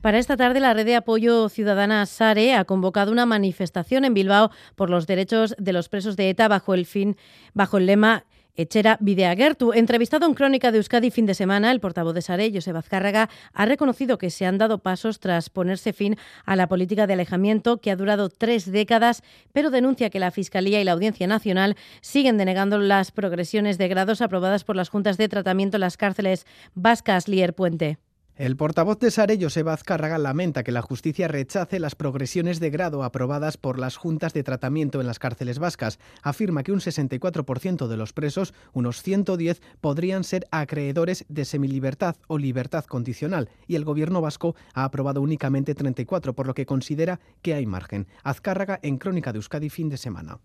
Para 0.00 0.18
esta 0.18 0.37
tarde, 0.37 0.61
la 0.61 0.73
red 0.75 0.87
de 0.87 0.94
apoyo 0.94 1.49
ciudadana 1.49 2.06
SARE 2.06 2.54
ha 2.54 2.64
convocado 2.64 3.11
una 3.11 3.26
manifestación 3.26 4.04
en 4.04 4.14
Bilbao 4.14 4.50
por 4.76 4.90
los 4.90 5.06
derechos 5.06 5.56
de 5.58 5.73
los 5.73 5.88
presos 5.88 6.16
de 6.16 6.30
ETA 6.30 6.47
bajo 6.47 6.73
el 6.73 6.87
fin, 6.87 7.16
bajo 7.52 7.78
el 7.78 7.87
lema 7.87 8.25
Echera 8.58 8.98
Videagertu. 9.00 9.72
Entrevistado 9.72 10.26
en 10.26 10.34
Crónica 10.34 10.72
de 10.72 10.78
Euskadi 10.78 11.12
fin 11.12 11.26
de 11.26 11.34
semana, 11.34 11.70
el 11.70 11.78
portavoz 11.78 12.12
de 12.12 12.22
Sare, 12.22 12.50
Josep 12.52 12.74
Azcárraga, 12.74 13.30
ha 13.52 13.66
reconocido 13.66 14.18
que 14.18 14.30
se 14.30 14.46
han 14.46 14.58
dado 14.58 14.78
pasos 14.78 15.20
tras 15.20 15.48
ponerse 15.48 15.92
fin 15.92 16.16
a 16.44 16.56
la 16.56 16.66
política 16.66 17.06
de 17.06 17.12
alejamiento 17.12 17.80
que 17.80 17.92
ha 17.92 17.96
durado 17.96 18.28
tres 18.28 18.70
décadas, 18.70 19.22
pero 19.52 19.70
denuncia 19.70 20.10
que 20.10 20.18
la 20.18 20.32
Fiscalía 20.32 20.80
y 20.80 20.84
la 20.84 20.92
Audiencia 20.92 21.28
Nacional 21.28 21.76
siguen 22.00 22.36
denegando 22.36 22.78
las 22.78 23.12
progresiones 23.12 23.78
de 23.78 23.86
grados 23.86 24.20
aprobadas 24.20 24.64
por 24.64 24.74
las 24.74 24.88
juntas 24.88 25.18
de 25.18 25.28
tratamiento 25.28 25.76
en 25.76 25.82
las 25.82 25.96
cárceles 25.96 26.44
vascas 26.74 27.28
Lier 27.28 27.54
Puente. 27.54 27.98
El 28.38 28.57
portavoz 28.57 29.00
de 29.00 29.11
Sare, 29.11 29.37
Joseba 29.40 29.73
Azcárraga, 29.73 30.16
lamenta 30.16 30.62
que 30.62 30.71
la 30.71 30.80
justicia 30.80 31.26
rechace 31.26 31.80
las 31.80 31.97
progresiones 31.97 32.61
de 32.61 32.71
grado 32.71 33.02
aprobadas 33.02 33.57
por 33.57 33.80
las 33.80 33.97
juntas 33.97 34.33
de 34.33 34.45
tratamiento 34.45 35.00
en 35.00 35.09
las 35.09 35.18
cárceles 35.18 35.59
vascas. 35.59 35.99
Afirma 36.23 36.62
que 36.62 36.71
un 36.71 36.78
64% 36.78 37.88
de 37.88 37.97
los 37.97 38.12
presos, 38.12 38.54
unos 38.73 39.02
110, 39.02 39.61
podrían 39.80 40.23
ser 40.23 40.47
acreedores 40.52 41.25
de 41.28 41.45
semilibertad 41.45 42.14
o 42.28 42.38
libertad 42.38 42.85
condicional 42.85 43.50
y 43.66 43.75
el 43.75 43.85
gobierno 43.85 44.21
vasco 44.21 44.54
ha 44.73 44.85
aprobado 44.85 45.21
únicamente 45.21 45.75
34, 45.75 46.33
por 46.33 46.47
lo 46.47 46.54
que 46.54 46.64
considera 46.64 47.18
que 47.42 47.54
hay 47.54 47.66
margen. 47.66 48.07
Azcárraga 48.23 48.78
en 48.85 48.99
Crónica 48.99 49.33
de 49.33 49.38
Euskadi 49.38 49.68
fin 49.68 49.88
de 49.88 49.97
semana 49.97 50.38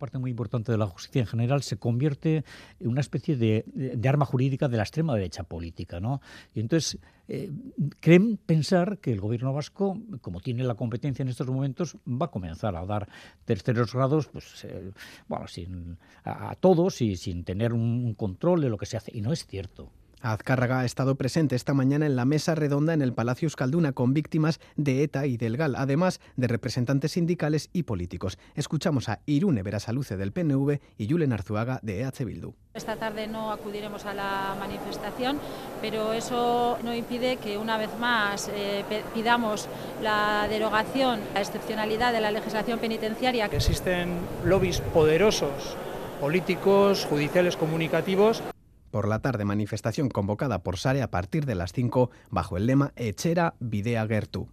parte 0.00 0.18
muy 0.18 0.32
importante 0.32 0.72
de 0.72 0.78
la 0.78 0.86
justicia 0.86 1.20
en 1.20 1.26
general 1.28 1.62
se 1.62 1.76
convierte 1.76 2.44
en 2.80 2.88
una 2.88 3.00
especie 3.00 3.36
de, 3.36 3.64
arma 4.08 4.24
jurídica 4.24 4.66
de 4.66 4.76
la 4.76 4.82
extrema 4.82 5.14
derecha 5.14 5.44
política. 5.44 6.00
¿no? 6.00 6.20
Y 6.52 6.58
entonces 6.58 6.98
eh, 7.28 7.52
creen 8.00 8.36
pensar 8.38 8.98
que 8.98 9.12
el 9.12 9.20
gobierno 9.20 9.52
vasco, 9.52 9.96
como 10.20 10.40
tiene 10.40 10.64
la 10.64 10.74
competencia 10.74 11.22
en 11.22 11.28
estos 11.28 11.46
momentos, 11.46 11.96
va 12.04 12.26
a 12.26 12.30
comenzar 12.30 12.74
a 12.74 12.84
dar 12.84 13.08
terceros 13.44 13.94
grados 13.94 14.26
pues, 14.26 14.64
eh, 14.64 14.90
bueno, 15.28 15.46
sin, 15.46 15.96
a, 16.24 16.56
todos 16.56 17.00
y 17.00 17.14
sin 17.14 17.44
tener 17.44 17.72
un 17.72 18.14
control 18.14 18.62
de 18.62 18.70
lo 18.70 18.76
que 18.76 18.86
se 18.86 18.96
hace. 18.96 19.16
Y 19.16 19.20
no 19.20 19.32
es 19.32 19.46
cierto. 19.46 19.92
Azcárraga 20.22 20.80
ha 20.80 20.84
estado 20.84 21.14
presente 21.14 21.56
esta 21.56 21.74
mañana 21.74 22.06
en 22.06 22.16
la 22.16 22.24
mesa 22.24 22.54
redonda 22.54 22.92
en 22.92 23.02
el 23.02 23.12
Palacio 23.12 23.46
Euskalduna 23.46 23.92
con 23.92 24.12
víctimas 24.12 24.60
de 24.76 25.02
ETA 25.02 25.26
y 25.26 25.36
del 25.36 25.56
GAL, 25.56 25.76
además 25.76 26.20
de 26.36 26.46
representantes 26.46 27.12
sindicales 27.12 27.70
y 27.72 27.84
políticos. 27.84 28.38
Escuchamos 28.54 29.08
a 29.08 29.20
Irune 29.26 29.62
Berasaluce 29.62 30.16
del 30.16 30.32
PNV 30.32 30.78
y 30.98 31.08
Julen 31.08 31.32
Arzuaga 31.32 31.80
de 31.82 32.02
EH 32.02 32.24
Bildu. 32.24 32.54
Esta 32.74 32.96
tarde 32.96 33.26
no 33.26 33.50
acudiremos 33.50 34.04
a 34.04 34.14
la 34.14 34.54
manifestación, 34.58 35.38
pero 35.80 36.12
eso 36.12 36.78
no 36.84 36.94
impide 36.94 37.36
que 37.38 37.58
una 37.58 37.78
vez 37.78 37.90
más 37.98 38.48
eh, 38.54 38.84
pidamos 39.14 39.68
la 40.02 40.46
derogación, 40.48 41.20
la 41.34 41.40
excepcionalidad 41.40 42.12
de 42.12 42.20
la 42.20 42.30
legislación 42.30 42.78
penitenciaria. 42.78 43.46
Existen 43.46 44.18
lobbies 44.44 44.80
poderosos 44.80 45.76
políticos, 46.20 47.06
judiciales, 47.08 47.56
comunicativos 47.56 48.42
por 48.90 49.08
la 49.08 49.20
tarde, 49.20 49.44
manifestación 49.44 50.08
convocada 50.08 50.62
por 50.62 50.78
Sare 50.78 51.02
a 51.02 51.10
partir 51.10 51.46
de 51.46 51.54
las 51.54 51.72
5 51.72 52.10
bajo 52.30 52.56
el 52.56 52.66
lema 52.66 52.92
Echera 52.96 53.54
Videa 53.60 54.06
Gertu. 54.06 54.48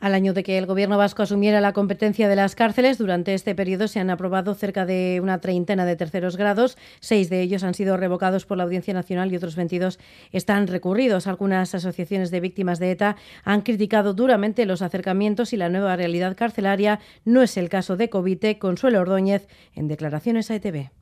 Al 0.00 0.14
año 0.14 0.32
de 0.32 0.42
que 0.42 0.56
el 0.56 0.64
Gobierno 0.64 0.96
vasco 0.96 1.22
asumiera 1.22 1.60
la 1.60 1.74
competencia 1.74 2.26
de 2.26 2.34
las 2.34 2.54
cárceles, 2.54 2.96
durante 2.96 3.34
este 3.34 3.54
periodo 3.54 3.86
se 3.86 4.00
han 4.00 4.08
aprobado 4.08 4.54
cerca 4.54 4.86
de 4.86 5.20
una 5.22 5.42
treintena 5.42 5.84
de 5.84 5.94
terceros 5.94 6.38
grados. 6.38 6.78
Seis 7.00 7.28
de 7.28 7.42
ellos 7.42 7.64
han 7.64 7.74
sido 7.74 7.98
revocados 7.98 8.46
por 8.46 8.56
la 8.56 8.64
Audiencia 8.64 8.94
Nacional 8.94 9.30
y 9.30 9.36
otros 9.36 9.56
22 9.56 9.98
están 10.32 10.68
recurridos. 10.68 11.26
Algunas 11.26 11.74
asociaciones 11.74 12.30
de 12.30 12.40
víctimas 12.40 12.78
de 12.78 12.92
ETA 12.92 13.16
han 13.44 13.60
criticado 13.60 14.14
duramente 14.14 14.64
los 14.64 14.80
acercamientos 14.80 15.52
y 15.52 15.58
la 15.58 15.68
nueva 15.68 15.96
realidad 15.96 16.34
carcelaria. 16.34 16.98
No 17.26 17.42
es 17.42 17.58
el 17.58 17.68
caso 17.68 17.98
de 17.98 18.08
Covite. 18.08 18.58
Consuelo 18.58 19.00
Ordóñez 19.00 19.48
en 19.74 19.86
declaraciones 19.86 20.50
a 20.50 20.54
ETV 20.54 20.99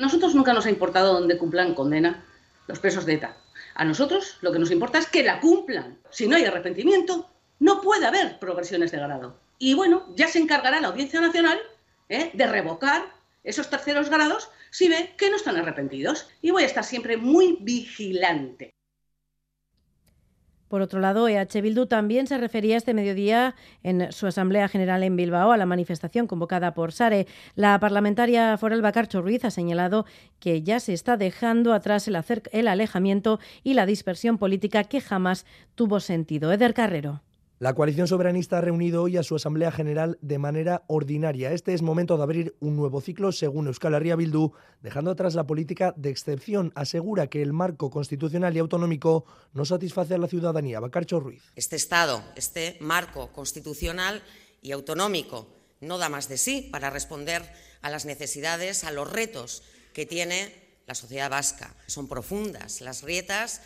nosotros 0.00 0.34
nunca 0.34 0.52
nos 0.54 0.66
ha 0.66 0.70
importado 0.70 1.12
dónde 1.12 1.38
cumplan 1.38 1.74
condena 1.74 2.24
los 2.66 2.78
presos 2.78 3.04
de 3.06 3.14
ETA. 3.14 3.36
A 3.74 3.84
nosotros 3.84 4.38
lo 4.40 4.50
que 4.50 4.58
nos 4.58 4.70
importa 4.70 4.98
es 4.98 5.06
que 5.06 5.22
la 5.22 5.40
cumplan. 5.40 5.98
Si 6.10 6.26
no 6.26 6.36
hay 6.36 6.44
arrepentimiento, 6.44 7.30
no 7.58 7.80
puede 7.82 8.06
haber 8.06 8.38
progresiones 8.38 8.90
de 8.90 8.98
grado. 8.98 9.38
Y 9.58 9.74
bueno, 9.74 10.06
ya 10.16 10.26
se 10.26 10.38
encargará 10.38 10.80
la 10.80 10.88
Audiencia 10.88 11.20
Nacional 11.20 11.60
¿eh? 12.08 12.30
de 12.32 12.46
revocar 12.46 13.12
esos 13.44 13.68
terceros 13.68 14.08
grados 14.08 14.48
si 14.70 14.88
ve 14.88 15.14
que 15.18 15.30
no 15.30 15.36
están 15.36 15.56
arrepentidos. 15.56 16.28
Y 16.40 16.50
voy 16.50 16.62
a 16.62 16.66
estar 16.66 16.84
siempre 16.84 17.18
muy 17.18 17.58
vigilante. 17.60 18.72
Por 20.70 20.82
otro 20.82 21.00
lado, 21.00 21.26
EH 21.26 21.62
Bildu 21.62 21.86
también 21.86 22.28
se 22.28 22.38
refería 22.38 22.76
este 22.76 22.94
mediodía 22.94 23.56
en 23.82 24.12
su 24.12 24.28
Asamblea 24.28 24.68
General 24.68 25.02
en 25.02 25.16
Bilbao 25.16 25.50
a 25.50 25.56
la 25.56 25.66
manifestación 25.66 26.28
convocada 26.28 26.74
por 26.74 26.92
Sare. 26.92 27.26
La 27.56 27.80
parlamentaria 27.80 28.56
foral 28.56 28.80
Bacarcho 28.80 29.20
Ruiz 29.20 29.44
ha 29.44 29.50
señalado 29.50 30.06
que 30.38 30.62
ya 30.62 30.78
se 30.78 30.92
está 30.92 31.16
dejando 31.16 31.74
atrás 31.74 32.06
el, 32.06 32.16
el 32.52 32.68
alejamiento 32.68 33.40
y 33.64 33.74
la 33.74 33.84
dispersión 33.84 34.38
política 34.38 34.84
que 34.84 35.00
jamás 35.00 35.44
tuvo 35.74 35.98
sentido. 35.98 36.52
Eder 36.52 36.72
Carrero. 36.72 37.20
La 37.60 37.74
coalición 37.74 38.08
soberanista 38.08 38.56
ha 38.56 38.60
reunido 38.62 39.02
hoy 39.02 39.18
a 39.18 39.22
su 39.22 39.36
Asamblea 39.36 39.70
General 39.70 40.16
de 40.22 40.38
manera 40.38 40.82
ordinaria. 40.86 41.52
Este 41.52 41.74
es 41.74 41.82
momento 41.82 42.16
de 42.16 42.22
abrir 42.22 42.56
un 42.58 42.74
nuevo 42.74 43.02
ciclo, 43.02 43.32
según 43.32 43.66
Euskal 43.66 43.92
Herria 43.92 44.16
dejando 44.80 45.10
atrás 45.10 45.34
la 45.34 45.46
política 45.46 45.92
de 45.98 46.08
excepción. 46.08 46.72
Asegura 46.74 47.26
que 47.26 47.42
el 47.42 47.52
marco 47.52 47.90
constitucional 47.90 48.56
y 48.56 48.60
autonómico 48.60 49.26
no 49.52 49.66
satisface 49.66 50.14
a 50.14 50.16
la 50.16 50.26
ciudadanía. 50.26 50.80
Bacarcho 50.80 51.20
Ruiz. 51.20 51.42
Este 51.54 51.76
Estado, 51.76 52.24
este 52.34 52.78
marco 52.80 53.30
constitucional 53.30 54.22
y 54.62 54.72
autonómico 54.72 55.46
no 55.82 55.98
da 55.98 56.08
más 56.08 56.30
de 56.30 56.38
sí 56.38 56.66
para 56.72 56.88
responder 56.88 57.42
a 57.82 57.90
las 57.90 58.06
necesidades, 58.06 58.84
a 58.84 58.90
los 58.90 59.12
retos 59.12 59.62
que 59.92 60.06
tiene 60.06 60.50
la 60.86 60.94
sociedad 60.94 61.28
vasca. 61.28 61.76
Son 61.88 62.08
profundas 62.08 62.80
las 62.80 63.02
grietas 63.02 63.60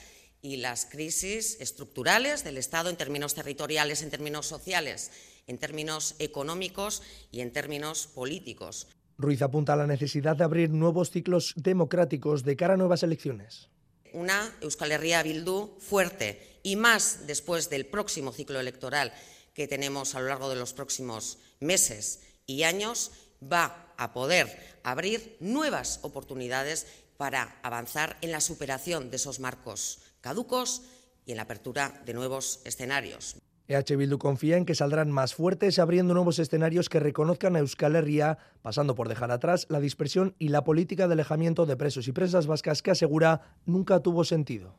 y 0.44 0.58
las 0.58 0.84
crisis 0.84 1.56
estructurales 1.58 2.44
del 2.44 2.58
Estado 2.58 2.90
en 2.90 2.96
términos 2.96 3.34
territoriales, 3.34 4.02
en 4.02 4.10
términos 4.10 4.46
sociales, 4.46 5.10
en 5.46 5.56
términos 5.56 6.16
económicos 6.18 7.02
y 7.32 7.40
en 7.40 7.50
términos 7.50 8.08
políticos. 8.08 8.86
Ruiz 9.16 9.40
apunta 9.40 9.72
a 9.72 9.76
la 9.76 9.86
necesidad 9.86 10.36
de 10.36 10.44
abrir 10.44 10.68
nuevos 10.68 11.10
ciclos 11.10 11.54
democráticos 11.56 12.44
de 12.44 12.56
cara 12.56 12.74
a 12.74 12.76
nuevas 12.76 13.02
elecciones. 13.02 13.70
una 14.12 14.54
Euskal 14.60 14.92
Herria 14.92 15.22
Bildu 15.22 15.80
fuerte 15.80 16.60
y 16.62 16.76
más 16.76 17.26
después 17.26 17.70
del 17.70 17.86
próximo 17.86 18.30
ciclo 18.30 18.60
electoral 18.60 19.14
que 19.54 19.66
tenemos 19.66 20.14
a 20.14 20.20
lo 20.20 20.28
largo 20.28 20.50
de 20.50 20.56
los 20.56 20.74
próximos 20.74 21.38
meses 21.58 22.20
y 22.46 22.64
años, 22.64 23.12
va 23.42 23.94
a 23.96 24.12
poder 24.12 24.76
abrir 24.82 25.38
nuevas 25.40 26.00
oportunidades 26.02 26.86
para 27.16 27.58
avanzar 27.62 28.18
en 28.20 28.30
la 28.30 28.42
superación 28.42 29.10
de 29.10 29.16
esos 29.16 29.40
marcos 29.40 30.03
caducos 30.24 30.80
y 31.26 31.32
en 31.32 31.36
la 31.36 31.42
apertura 31.42 32.00
de 32.06 32.14
nuevos 32.14 32.62
escenarios. 32.64 33.36
EH 33.68 33.96
Bildu 33.96 34.16
confía 34.16 34.56
en 34.56 34.64
que 34.64 34.74
saldrán 34.74 35.10
más 35.10 35.34
fuertes 35.34 35.78
abriendo 35.78 36.14
nuevos 36.14 36.38
escenarios 36.38 36.88
que 36.88 36.98
reconozcan 36.98 37.56
a 37.56 37.58
Euskal 37.58 37.94
Herria, 37.94 38.38
pasando 38.62 38.94
por 38.94 39.10
dejar 39.10 39.30
atrás 39.30 39.66
la 39.68 39.80
dispersión 39.80 40.34
y 40.38 40.48
la 40.48 40.64
política 40.64 41.08
de 41.08 41.12
alejamiento 41.12 41.66
de 41.66 41.76
presos 41.76 42.08
y 42.08 42.12
presas 42.12 42.46
vascas 42.46 42.80
que 42.80 42.90
asegura 42.90 43.54
nunca 43.66 44.00
tuvo 44.00 44.24
sentido. 44.24 44.74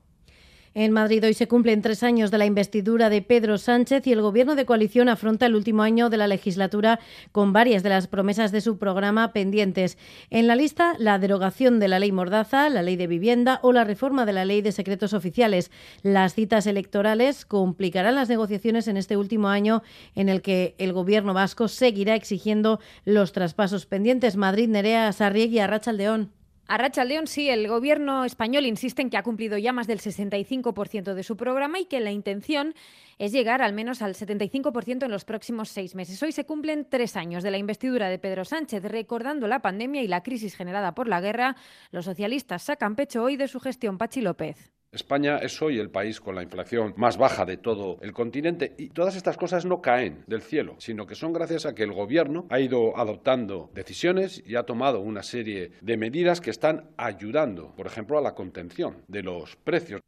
En 0.77 0.91
Madrid 0.91 1.23
hoy 1.23 1.33
se 1.33 1.47
cumplen 1.47 1.81
tres 1.81 2.03
años 2.03 2.31
de 2.31 2.37
la 2.37 2.45
investidura 2.45 3.09
de 3.09 3.21
Pedro 3.21 3.57
Sánchez 3.57 4.05
y 4.07 4.11
el 4.11 4.21
Gobierno 4.21 4.55
de 4.55 4.65
coalición 4.65 5.07
afronta 5.07 5.45
el 5.45 5.55
último 5.55 5.83
año 5.83 6.09
de 6.09 6.17
la 6.17 6.27
legislatura 6.27 6.99
con 7.31 7.53
varias 7.53 7.81
de 7.81 7.87
las 7.87 8.07
promesas 8.07 8.51
de 8.51 8.59
su 8.59 8.77
programa 8.77 9.31
pendientes. 9.31 9.97
En 10.29 10.47
la 10.47 10.57
lista, 10.57 10.95
la 10.99 11.17
derogación 11.17 11.79
de 11.79 11.87
la 11.87 11.99
ley 11.99 12.11
Mordaza, 12.11 12.67
la 12.69 12.81
ley 12.81 12.97
de 12.97 13.07
vivienda 13.07 13.61
o 13.63 13.71
la 13.71 13.85
reforma 13.85 14.25
de 14.25 14.33
la 14.33 14.43
ley 14.43 14.61
de 14.61 14.73
secretos 14.73 15.13
oficiales. 15.13 15.71
Las 16.01 16.33
citas 16.33 16.67
electorales 16.67 17.45
complicarán 17.45 18.15
las 18.15 18.27
negociaciones 18.27 18.89
en 18.89 18.97
este 18.97 19.15
último 19.15 19.47
año 19.47 19.81
en 20.13 20.27
el 20.27 20.41
que 20.41 20.75
el 20.77 20.91
Gobierno 20.91 21.33
vasco 21.33 21.69
seguirá 21.69 22.15
exigiendo 22.15 22.81
los 23.05 23.31
traspasos 23.31 23.85
pendientes. 23.85 24.35
Madrid, 24.35 24.67
Nerea 24.67 25.13
Sarriegui, 25.13 25.59
Arrachaldeón. 25.59 26.33
A 26.67 26.79
Racha 26.79 27.05
León, 27.05 27.27
sí, 27.27 27.47
el 27.47 27.67
gobierno 27.67 28.25
español 28.25 28.65
insiste 28.65 29.03
en 29.03 29.11
que 29.11 29.17
ha 29.17 29.23
cumplido 29.23 29.55
ya 29.59 29.71
más 29.71 29.85
del 29.85 29.99
65% 29.99 31.13
de 31.13 31.23
su 31.23 31.37
programa 31.37 31.79
y 31.79 31.85
que 31.85 31.99
la 31.99 32.11
intención 32.11 32.73
es 33.19 33.31
llegar 33.31 33.61
al 33.61 33.73
menos 33.73 34.01
al 34.01 34.15
75% 34.15 35.03
en 35.03 35.11
los 35.11 35.25
próximos 35.25 35.69
seis 35.69 35.93
meses. 35.93 36.21
Hoy 36.23 36.31
se 36.31 36.47
cumplen 36.47 36.87
tres 36.89 37.17
años 37.17 37.43
de 37.43 37.51
la 37.51 37.59
investidura 37.59 38.09
de 38.09 38.17
Pedro 38.17 38.45
Sánchez. 38.45 38.83
Recordando 38.83 39.47
la 39.47 39.61
pandemia 39.61 40.01
y 40.01 40.07
la 40.07 40.23
crisis 40.23 40.55
generada 40.55 40.95
por 40.95 41.07
la 41.07 41.21
guerra, 41.21 41.55
los 41.91 42.05
socialistas 42.05 42.63
sacan 42.63 42.95
pecho 42.95 43.21
hoy 43.21 43.37
de 43.37 43.47
su 43.47 43.59
gestión 43.59 43.99
Pachi 43.99 44.21
López. 44.21 44.71
España 44.95 45.39
es 45.39 45.61
hoy 45.61 45.77
el 45.77 45.89
país 45.89 46.21
con 46.21 46.35
la 46.35 46.43
inflación 46.43 46.93
más 46.95 47.17
baja 47.17 47.45
de 47.45 47.57
todo 47.57 47.99
el 48.01 48.13
continente 48.13 48.73
y 48.77 48.89
todas 48.89 49.17
estas 49.17 49.35
cosas 49.35 49.65
no 49.65 49.81
caen 49.81 50.23
del 50.25 50.41
cielo, 50.41 50.75
sino 50.79 51.05
que 51.05 51.15
son 51.15 51.33
gracias 51.33 51.65
a 51.65 51.75
que 51.75 51.83
el 51.83 51.91
gobierno 51.91 52.45
ha 52.49 52.61
ido 52.61 52.97
adoptando 52.97 53.69
decisiones 53.73 54.41
y 54.45 54.55
ha 54.55 54.63
tomado 54.63 55.01
una 55.01 55.21
serie 55.21 55.71
de 55.81 55.97
medidas 55.97 56.39
que 56.39 56.51
están 56.51 56.91
ayudando, 56.95 57.73
por 57.75 57.87
ejemplo, 57.87 58.17
a 58.17 58.21
la 58.21 58.35
contención 58.35 59.03
de 59.09 59.23
los 59.23 59.57
precios 59.57 60.01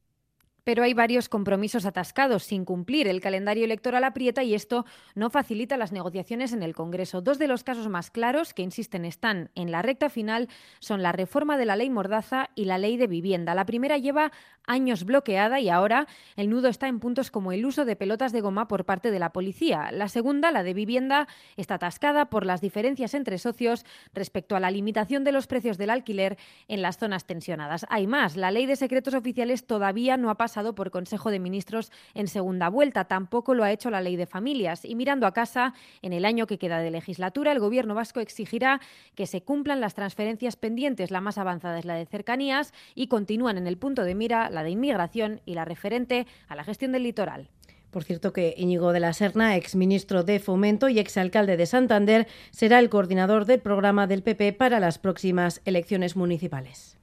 pero 0.67 0.83
hay 0.83 0.93
varios 0.93 1.29
compromisos 1.29 1.85
atascados 1.85 2.43
sin 2.43 2.65
cumplir. 2.65 3.07
El 3.07 3.21
calendario 3.21 3.63
electoral 3.63 4.03
aprieta 4.03 4.43
y 4.43 4.53
esto 4.53 4.83
no 5.15 5.29
facilita 5.29 5.77
las 5.77 5.93
negociaciones 5.93 6.51
en 6.51 6.61
el 6.61 6.75
Congreso. 6.75 7.21
Dos 7.21 7.39
de 7.39 7.47
los 7.47 7.63
casos 7.63 7.87
más 7.87 8.11
claros 8.11 8.53
que 8.53 8.63
insisten 8.63 9.05
están 9.05 9.49
en 9.55 9.71
la 9.71 9.81
recta 9.81 10.09
final 10.09 10.49
son 10.79 11.01
la 11.01 11.13
reforma 11.13 11.57
de 11.57 11.63
la 11.63 11.77
ley 11.77 11.89
Mordaza 11.89 12.49
y 12.53 12.65
la 12.65 12.77
ley 12.77 12.97
de 12.97 13.07
vivienda. 13.07 13.55
La 13.55 13.65
primera 13.65 13.97
lleva 13.97 14.33
años 14.67 15.05
bloqueada 15.05 15.59
y 15.59 15.69
ahora 15.69 16.07
el 16.35 16.49
nudo 16.49 16.67
está 16.67 16.87
en 16.87 16.99
puntos 16.99 17.31
como 17.31 17.51
el 17.51 17.65
uso 17.65 17.85
de 17.85 17.95
pelotas 17.95 18.31
de 18.31 18.41
goma 18.41 18.67
por 18.67 18.85
parte 18.85 19.09
de 19.09 19.19
la 19.19 19.31
policía. 19.31 19.89
La 19.91 20.09
segunda, 20.09 20.51
la 20.51 20.63
de 20.63 20.73
vivienda, 20.73 21.27
está 21.55 21.75
atascada 21.75 22.29
por 22.29 22.45
las 22.45 22.61
diferencias 22.61 23.13
entre 23.13 23.37
socios 23.37 23.85
respecto 24.13 24.55
a 24.55 24.59
la 24.59 24.69
limitación 24.69 25.23
de 25.23 25.31
los 25.31 25.47
precios 25.47 25.77
del 25.77 25.89
alquiler 25.89 26.37
en 26.67 26.81
las 26.81 26.97
zonas 26.97 27.25
tensionadas. 27.25 27.85
Hay 27.89 28.07
más, 28.07 28.35
la 28.35 28.51
ley 28.51 28.65
de 28.65 28.75
secretos 28.75 29.13
oficiales 29.13 29.65
todavía 29.65 30.17
no 30.17 30.29
ha 30.29 30.35
pasado 30.35 30.75
por 30.75 30.91
Consejo 30.91 31.31
de 31.31 31.39
Ministros 31.39 31.91
en 32.13 32.27
segunda 32.27 32.69
vuelta. 32.69 33.05
Tampoco 33.05 33.53
lo 33.53 33.63
ha 33.63 33.71
hecho 33.71 33.89
la 33.89 34.01
ley 34.01 34.15
de 34.15 34.25
familias. 34.25 34.83
Y 34.83 34.95
mirando 34.95 35.25
a 35.25 35.33
casa, 35.33 35.73
en 36.01 36.13
el 36.13 36.25
año 36.25 36.47
que 36.47 36.57
queda 36.57 36.79
de 36.79 36.91
legislatura, 36.91 37.51
el 37.51 37.59
Gobierno 37.59 37.95
vasco 37.95 38.19
exigirá 38.19 38.81
que 39.15 39.27
se 39.27 39.41
cumplan 39.41 39.79
las 39.79 39.95
transferencias 39.95 40.55
pendientes. 40.55 41.11
La 41.11 41.21
más 41.21 41.37
avanzada 41.37 41.79
es 41.79 41.85
la 41.85 41.95
de 41.95 42.05
cercanías 42.05 42.73
y 42.95 43.07
continúan 43.07 43.57
en 43.57 43.67
el 43.67 43.77
punto 43.77 44.03
de 44.03 44.15
mira 44.15 44.49
la 44.57 44.63
de 44.63 44.71
inmigración 44.71 45.41
y 45.45 45.53
la 45.53 45.65
referente 45.65 46.25
a 46.47 46.55
la 46.55 46.63
gestión 46.63 46.91
del 46.91 47.03
litoral. 47.03 47.49
Por 47.91 48.03
cierto 48.03 48.33
que 48.33 48.53
Íñigo 48.57 48.91
de 48.91 48.99
la 48.99 49.13
Serna, 49.13 49.55
exministro 49.55 50.23
de 50.23 50.39
Fomento 50.39 50.89
y 50.89 50.99
exalcalde 50.99 51.57
de 51.57 51.65
Santander, 51.65 52.27
será 52.51 52.79
el 52.79 52.89
coordinador 52.89 53.45
del 53.45 53.61
programa 53.61 54.07
del 54.07 54.23
PP 54.23 54.53
para 54.53 54.79
las 54.79 54.97
próximas 54.99 55.61
elecciones 55.65 56.15
municipales. 56.15 56.96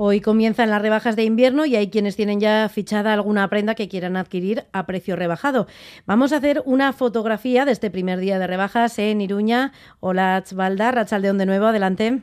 Hoy 0.00 0.20
comienzan 0.20 0.70
las 0.70 0.80
rebajas 0.80 1.16
de 1.16 1.24
invierno 1.24 1.66
y 1.66 1.74
hay 1.74 1.90
quienes 1.90 2.14
tienen 2.14 2.38
ya 2.38 2.68
fichada 2.72 3.12
alguna 3.12 3.48
prenda 3.48 3.74
que 3.74 3.88
quieran 3.88 4.16
adquirir 4.16 4.64
a 4.72 4.86
precio 4.86 5.16
rebajado. 5.16 5.66
Vamos 6.06 6.32
a 6.32 6.36
hacer 6.36 6.62
una 6.66 6.92
fotografía 6.92 7.64
de 7.64 7.72
este 7.72 7.90
primer 7.90 8.20
día 8.20 8.38
de 8.38 8.46
rebajas 8.46 8.96
en 9.00 9.20
Iruña. 9.20 9.72
Hola, 9.98 10.40
Tzvalda, 10.44 10.92
Rachaldeón 10.92 11.38
de 11.38 11.46
nuevo, 11.46 11.66
adelante. 11.66 12.22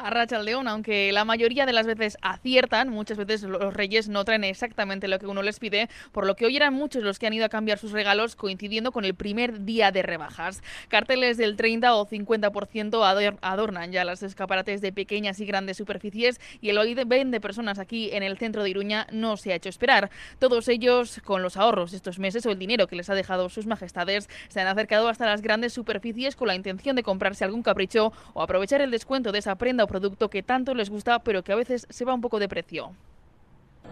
A 0.00 0.10
Rachaldeón, 0.10 0.68
aunque 0.68 1.10
la 1.10 1.24
mayoría 1.24 1.66
de 1.66 1.72
las 1.72 1.84
veces 1.84 2.18
aciertan, 2.22 2.88
muchas 2.88 3.18
veces 3.18 3.42
los 3.42 3.74
reyes 3.74 4.08
no 4.08 4.24
traen 4.24 4.44
exactamente 4.44 5.08
lo 5.08 5.18
que 5.18 5.26
uno 5.26 5.42
les 5.42 5.58
pide, 5.58 5.90
por 6.12 6.24
lo 6.24 6.36
que 6.36 6.46
hoy 6.46 6.54
eran 6.54 6.72
muchos 6.72 7.02
los 7.02 7.18
que 7.18 7.26
han 7.26 7.32
ido 7.32 7.44
a 7.44 7.48
cambiar 7.48 7.78
sus 7.78 7.90
regalos 7.90 8.36
coincidiendo 8.36 8.92
con 8.92 9.04
el 9.04 9.16
primer 9.16 9.64
día 9.64 9.90
de 9.90 10.02
rebajas. 10.04 10.62
Carteles 10.86 11.36
del 11.36 11.56
30 11.56 11.96
o 11.96 12.06
50% 12.06 13.38
adornan 13.42 13.90
ya 13.90 14.04
las 14.04 14.22
escaparates 14.22 14.80
de 14.82 14.92
pequeñas 14.92 15.40
y 15.40 15.46
grandes 15.46 15.78
superficies 15.78 16.40
y 16.60 16.68
el 16.68 16.78
ven 17.06 17.32
de 17.32 17.40
personas 17.40 17.80
aquí 17.80 18.10
en 18.12 18.22
el 18.22 18.38
centro 18.38 18.62
de 18.62 18.70
Iruña 18.70 19.08
no 19.10 19.36
se 19.36 19.52
ha 19.52 19.56
hecho 19.56 19.68
esperar. 19.68 20.10
Todos 20.38 20.68
ellos, 20.68 21.20
con 21.24 21.42
los 21.42 21.56
ahorros 21.56 21.90
de 21.90 21.96
estos 21.96 22.20
meses 22.20 22.46
o 22.46 22.52
el 22.52 22.58
dinero 22.60 22.86
que 22.86 22.94
les 22.94 23.10
ha 23.10 23.16
dejado 23.16 23.48
sus 23.48 23.66
majestades, 23.66 24.28
se 24.46 24.60
han 24.60 24.68
acercado 24.68 25.08
hasta 25.08 25.26
las 25.26 25.42
grandes 25.42 25.72
superficies 25.72 26.36
con 26.36 26.46
la 26.46 26.54
intención 26.54 26.94
de 26.94 27.02
comprarse 27.02 27.42
algún 27.42 27.64
capricho 27.64 28.12
o 28.34 28.42
aprovechar 28.42 28.80
el 28.80 28.92
descuento 28.92 29.32
de 29.32 29.40
esa 29.40 29.56
prenda 29.56 29.87
producto 29.88 30.28
que 30.28 30.42
tanto 30.44 30.74
les 30.74 30.90
gusta, 30.90 31.18
pero 31.18 31.42
que 31.42 31.52
a 31.52 31.56
veces 31.56 31.86
se 31.90 32.04
va 32.04 32.14
un 32.14 32.20
poco 32.20 32.38
de 32.38 32.48
precio. 32.48 32.92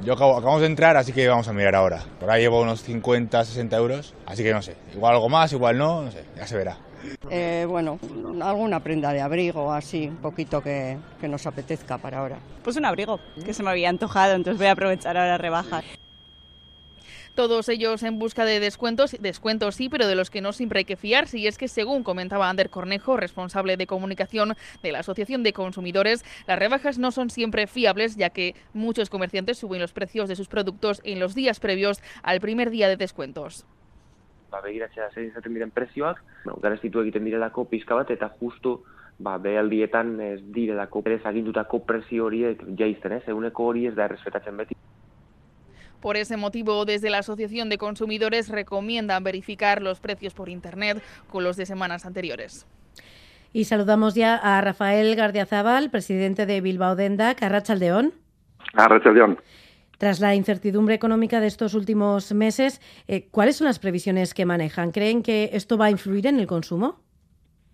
Yo 0.03 0.13
acabo, 0.13 0.37
acabamos 0.37 0.61
de 0.61 0.67
entrar, 0.67 0.97
así 0.97 1.13
que 1.13 1.27
vamos 1.27 1.49
a 1.49 1.53
mirar 1.53 1.75
ahora. 1.75 2.05
Por 2.21 2.31
ahí 2.31 2.43
llevo 2.43 2.61
unos 2.61 2.83
50, 2.83 3.45
60 3.45 3.77
euros, 3.77 4.15
así 4.27 4.43
que 4.43 4.53
no 4.53 4.63
sé. 4.63 4.77
Igual 4.95 5.15
algo 5.15 5.29
más, 5.29 5.53
igual 5.53 5.79
no, 5.79 6.03
no 6.03 6.11
sé, 6.11 6.25
ya 6.37 6.47
se 6.47 6.57
verá. 6.57 6.77
Eh, 7.31 7.65
bueno, 7.69 7.99
alguna 8.43 8.81
prenda 8.81 9.13
de 9.13 9.21
abrigo, 9.21 9.73
así, 9.73 10.09
un 10.09 10.17
poquito 10.17 10.61
que, 10.61 10.99
que 11.21 11.29
nos 11.29 11.47
apetezca 11.47 11.99
para 11.99 12.19
ahora. 12.19 12.37
Pues 12.63 12.77
un 12.77 12.85
abrigo, 12.85 13.19
que 13.45 13.55
se 13.55 13.63
me 13.63 13.71
había 13.71 13.89
antojado, 13.89 14.35
entonces 14.35 14.59
voy 14.59 14.67
a 14.67 14.73
aprovechar 14.73 15.17
ahora 15.17 15.39
rebajas. 15.39 15.85
Todos 17.37 17.69
ellos 17.69 18.03
en 18.03 18.19
busca 18.19 18.45
de 18.45 18.61
descuentos, 18.61 19.15
descuentos 19.21 19.77
sí, 19.77 19.89
pero 19.89 20.07
de 20.09 20.15
los 20.15 20.31
que 20.31 20.41
no 20.41 20.53
siempre 20.53 20.79
hay 20.79 20.85
que 20.87 20.97
fiarse. 20.97 21.39
Y 21.39 21.47
es 21.47 21.59
que, 21.59 21.69
según 21.69 22.03
comentaba 22.03 22.49
Ander 22.49 22.71
Cornejo, 22.71 23.17
responsable 23.17 23.77
de 23.77 23.87
comunicación 23.87 24.55
de 24.83 24.93
la 24.93 25.01
Asociación 25.01 25.43
de 25.43 25.53
Consumidores, 25.53 26.25
las 26.47 26.59
rebajas 26.59 26.99
no 26.99 27.13
son 27.13 27.29
siempre 27.29 27.67
fiables, 27.67 28.17
ya 28.17 28.31
que 28.31 28.55
muchos 28.73 29.11
comerciantes 29.11 29.59
suben 29.59 29.83
los 29.83 29.93
precios 29.93 30.29
de 30.29 30.35
sus 30.35 30.49
productos 30.49 31.03
en 31.05 31.21
los 31.21 31.35
días 31.35 31.61
previos 31.61 32.01
al 32.23 32.41
primer 32.41 32.71
día 32.71 32.89
de 32.89 32.97
descuentos. 32.97 33.67
ba, 34.51 34.63
begiratzea 34.65 35.11
zein 35.13 35.29
izaten 35.29 35.55
diren 35.57 35.73
prezioak, 35.75 36.23
garestitu 36.63 37.03
egiten 37.03 37.27
direlako 37.29 37.67
pizka 37.69 37.99
bat, 37.99 38.11
eta 38.15 38.31
justu 38.41 38.79
ba, 39.19 39.37
behaldietan 39.43 40.17
ez 40.21 40.41
direlako 40.55 41.03
berez 41.03 41.23
agindutako 41.27 41.83
prezio 41.85 42.31
horiek 42.31 42.63
jaizten, 42.79 43.19
ez? 43.19 43.25
Eguneko 43.29 43.71
hori 43.73 43.87
ez 43.91 43.95
da 43.97 44.07
errespetatzen 44.09 44.57
beti. 44.63 44.79
Por 46.01 46.17
ese 46.17 46.37
motivo, 46.37 46.85
desde 46.85 47.11
la 47.11 47.19
Asociación 47.19 47.69
de 47.69 47.79
Consumidores 47.79 48.49
recomiendan 48.49 49.25
verificar 49.25 49.83
los 49.83 50.01
precios 50.01 50.35
por 50.35 50.49
Internet 50.49 51.03
con 51.31 51.45
los 51.45 51.57
de 51.57 51.67
semanas 51.67 52.07
anteriores. 52.07 52.67
Y 53.53 53.65
saludamos 53.65 54.15
ya 54.15 54.37
a 54.37 54.61
Rafael 54.61 55.15
Gardiazabal, 55.17 55.91
presidente 55.91 56.47
de 56.47 56.61
Bilbao 56.61 56.97
Dendac, 56.97 57.43
Arrachaldeón. 57.43 58.13
Arrachaldeón. 58.75 59.39
Tras 59.99 60.21
la 60.21 60.35
incertidumbre 60.35 60.95
económica 60.95 61.41
de 61.41 61.47
estos 61.47 61.73
últimos 61.73 62.35
meses, 62.35 62.83
eh, 63.09 63.29
¿cuáles 63.31 63.57
son 63.57 63.67
las 63.67 63.79
previsiones 63.79 64.35
que 64.35 64.45
manejan? 64.45 64.93
¿Creen 64.93 65.23
que 65.23 65.51
esto 65.55 65.79
va 65.79 65.87
a 65.87 65.91
influir 65.91 66.27
en 66.27 66.39
el 66.39 66.47
consumo? 66.47 67.01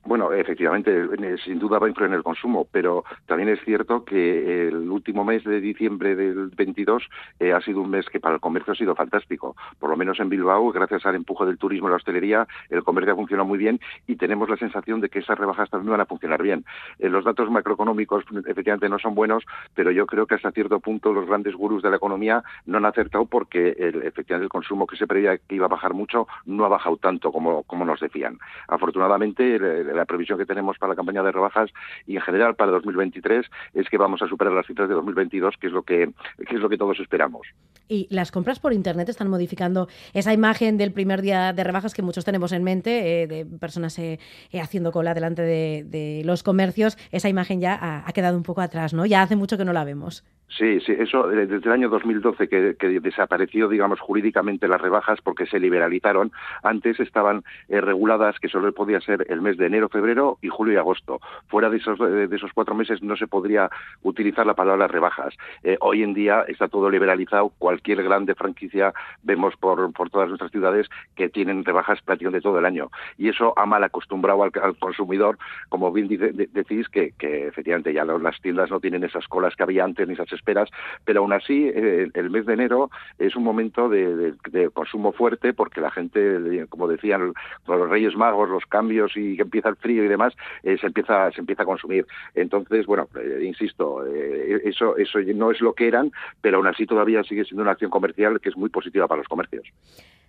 Bueno, 0.05 0.33
efectivamente, 0.33 1.07
sin 1.45 1.61
duda 1.61 1.79
va 1.79 1.87
a 1.87 1.89
influir 1.89 2.11
en 2.11 2.17
el 2.17 2.25
consumo, 2.25 2.67
pero 2.71 3.05
también 3.27 3.49
es 3.49 3.61
cierto 3.65 4.05
que 4.05 4.69
el 4.69 4.91
último 4.91 5.25
mes 5.25 5.45
de 5.45 5.61
diciembre 5.61 6.17
del 6.17 6.49
22 6.49 7.09
eh, 7.39 7.53
ha 7.53 7.61
sido 7.61 7.81
un 7.81 7.91
mes 7.91 8.07
que 8.07 8.19
para 8.19 8.35
el 8.35 8.41
comercio 8.41 8.73
ha 8.73 8.77
sido 8.77 8.97
fantástico. 8.97 9.55
Por 9.79 9.91
lo 9.91 9.97
menos 9.97 10.19
en 10.19 10.29
Bilbao, 10.29 10.73
gracias 10.73 11.07
al 11.07 11.15
empuje 11.15 11.47
del 11.47 11.57
turismo 11.57 11.87
y 11.87 11.91
la 11.91 11.97
hostelería, 11.97 12.49
el 12.69 12.83
comercio 12.83 13.13
ha 13.13 13.17
funcionado 13.17 13.47
muy 13.47 13.59
bien 13.59 13.79
y 14.09 14.17
tenemos 14.17 14.49
la 14.49 14.57
sensación 14.57 15.01
de 15.01 15.09
que 15.09 15.21
esas 15.21 15.39
rebajas 15.39 15.71
también 15.71 15.93
van 15.93 16.01
a 16.01 16.07
funcionar 16.07 16.43
bien. 16.43 16.65
Eh, 16.99 17.09
los 17.09 17.25
datos 17.25 17.49
macroeconómicos 17.49 18.25
efectivamente 18.47 18.89
no 18.89 18.99
son 18.99 19.15
buenos, 19.15 19.45
pero 19.73 19.93
yo 19.93 20.07
creo 20.07 20.27
que 20.27 20.35
hasta 20.35 20.51
cierto 20.51 20.81
punto 20.81 21.13
los 21.13 21.27
grandes 21.27 21.55
gurús 21.55 21.81
de 21.81 21.91
la 21.91 21.97
economía 21.97 22.43
no 22.67 22.79
han 22.79 22.87
acertado 22.87 23.27
porque 23.27 23.77
el, 23.79 24.03
efectivamente 24.03 24.45
el 24.45 24.49
consumo 24.49 24.87
que 24.87 24.97
se 24.97 25.07
preveía 25.07 25.39
que 25.39 25.55
iba 25.55 25.67
a 25.67 25.69
bajar 25.69 25.95
mucho 25.95 26.27
no 26.45 26.65
ha 26.65 26.69
bajado 26.69 26.97
tanto 26.97 27.31
como, 27.31 27.63
como 27.63 27.85
nos 27.85 28.01
decían. 28.01 28.39
Afortunadamente, 28.67 29.55
el, 29.55 29.92
la 29.95 30.05
previsión 30.05 30.39
que 30.39 30.47
tenemos 30.47 30.79
para 30.79 30.93
la 30.93 30.97
campaña 30.97 31.23
de 31.23 31.33
rebajas 31.33 31.71
y 32.07 32.17
en 32.17 32.23
general 32.23 32.55
para 32.55 32.73
2023 32.73 33.47
es 33.75 33.89
que 33.89 33.99
vamos 33.99 34.23
a 34.23 34.29
superar 34.29 34.53
las 34.53 34.67
cifras 34.67 34.89
de 34.89 34.95
2022, 34.95 35.57
que 35.59 35.67
es 35.69 35.73
lo 35.73 35.83
que, 35.83 36.11
que 36.47 36.55
es 36.55 36.61
lo 36.61 36.69
que 36.69 36.79
todos 36.79 36.99
esperamos. 37.01 37.47
Y 37.89 38.07
las 38.11 38.31
compras 38.31 38.59
por 38.59 38.73
internet 38.73 39.09
están 39.09 39.29
modificando 39.29 39.89
esa 40.15 40.33
imagen 40.33 40.79
del 40.79 40.93
primer 40.93 41.23
día 41.23 41.53
de 41.53 41.65
rebajas 41.65 41.95
que 41.95 42.03
muchos 42.03 42.25
tenemos 42.25 42.53
en 42.53 42.63
mente, 42.63 43.23
eh, 43.23 43.27
de 43.27 43.45
personas 43.45 43.99
eh, 43.99 44.19
eh, 44.51 44.61
haciendo 44.61 44.93
cola 44.93 45.15
delante 45.15 45.43
de, 45.43 46.23
los 46.25 46.43
comercios. 46.43 46.97
Esa 47.11 47.29
imagen 47.29 47.61
ya 47.61 47.75
ha, 47.75 48.09
ha, 48.09 48.13
quedado 48.13 48.37
un 48.37 48.43
poco 48.43 48.61
atrás, 48.61 48.95
¿no? 48.95 49.07
Ya 49.07 49.23
hace 49.23 49.37
mucho 49.37 49.59
que 49.59 49.65
no 49.65 49.73
la 49.73 49.85
vemos. 49.85 50.25
Sí, 50.59 50.81
sí, 50.81 50.93
eso 50.99 51.27
desde 51.29 51.57
el 51.57 51.73
año 51.73 51.89
2012 51.89 52.49
que, 52.49 52.77
que 52.79 53.01
desapareció, 53.01 53.69
digamos, 53.69 54.01
jurídicamente 54.01 54.69
las 54.69 54.81
rebajas 54.83 55.21
porque 55.23 55.47
se 55.47 55.59
liberalizaron. 55.59 56.31
Antes 56.63 57.01
estaban 57.01 57.43
eh, 57.69 57.81
reguladas 57.81 58.39
que 58.39 58.49
solo 58.49 58.71
podía 58.73 59.01
ser 59.01 59.25
el 59.31 59.41
mes 59.41 59.57
de 59.57 59.67
enero, 59.67 59.89
febrero 59.89 60.39
y 60.43 60.49
julio 60.49 60.75
y 60.75 60.77
agosto. 60.77 61.21
Fuera 61.49 61.71
de 61.71 61.79
esos, 61.79 61.99
de 61.99 62.37
esos 62.37 62.53
cuatro 62.53 62.75
meses 62.75 63.03
no 63.03 63.17
se 63.17 63.27
podría 63.27 63.71
utilizar 64.03 64.45
la 64.45 64.55
palabra 64.55 64.89
rebajas. 64.89 65.35
Eh, 65.63 65.79
hoy 65.81 66.03
en 66.03 66.13
día 66.13 66.45
está 66.47 66.69
todo 66.69 66.91
liberalizado. 66.91 67.53
Cualquier 67.59 68.03
grande 68.03 68.35
franquicia 68.35 68.93
vemos 69.23 69.57
por, 69.57 69.91
por 69.95 70.11
todas 70.11 70.29
nuestras 70.29 70.51
ciudades 70.51 70.87
que 71.17 71.31
tienen 71.31 71.65
rebajas 71.65 72.03
prácticamente 72.03 72.43
todo 72.43 72.59
el 72.59 72.67
año. 72.67 72.91
Y 73.17 73.31
eso 73.31 73.55
ha 73.57 73.65
mal 73.65 73.85
acostumbrado 73.85 74.43
al, 74.43 74.53
consumidor, 74.79 75.39
como 75.71 75.93
bien 75.93 76.09
dice, 76.09 76.33
de, 76.33 76.47
decís, 76.53 76.89
que, 76.91 77.13
que 77.19 77.47
efectivamente 77.47 77.93
ya 77.95 78.05
las 78.05 78.41
tiendas 78.43 78.71
no 78.71 78.81
tienen 78.81 79.05
esas 79.05 79.27
colas 79.29 79.57
que 79.57 79.63
había 79.63 79.85
antes 79.85 80.07
ni 80.07 80.15
esas 80.15 80.33
esperas, 80.43 80.69
pero 81.05 81.21
aún 81.21 81.33
así 81.33 81.71
eh, 81.73 82.11
el 82.13 82.31
mes 82.31 82.45
de 82.47 82.55
enero 82.55 82.91
es 83.19 83.37
un 83.37 83.45
momento 83.45 83.89
de, 83.89 84.35
consumo 84.75 85.13
fuerte 85.13 85.53
porque 85.53 85.81
la 85.81 85.91
gente, 85.91 86.67
como 86.69 86.89
decían 86.89 87.33
los 87.67 87.89
Reyes 87.89 88.17
Magos, 88.17 88.49
los 88.49 88.67
cambios 88.67 89.13
y 89.17 89.37
que 89.37 89.43
empieza 89.43 89.69
el 89.69 89.77
frío 89.77 90.05
y 90.05 90.09
demás, 90.09 90.35
eh, 90.65 90.77
se 90.79 90.89
empieza 90.89 91.31
se 91.31 91.41
empieza 91.41 91.63
a 91.63 91.67
consumir. 91.67 92.07
Entonces, 92.35 92.87
bueno, 92.87 93.09
eh, 93.17 93.45
insisto, 93.45 94.05
eso 94.05 94.97
eso 94.97 95.19
no 95.35 95.51
es 95.53 95.61
lo 95.61 95.75
que 95.75 95.87
eran, 95.87 96.11
pero 96.41 96.57
aún 96.57 96.67
así 96.67 96.87
todavía 96.87 97.23
sigue 97.23 97.45
siendo 97.45 97.63
una 97.63 97.73
acción 97.73 97.91
comercial 97.91 98.41
que 98.41 98.49
es 98.49 98.57
muy 98.57 98.69
positiva 98.69 99.07
para 99.07 99.19
los 99.19 99.29
comercios. 99.29 99.67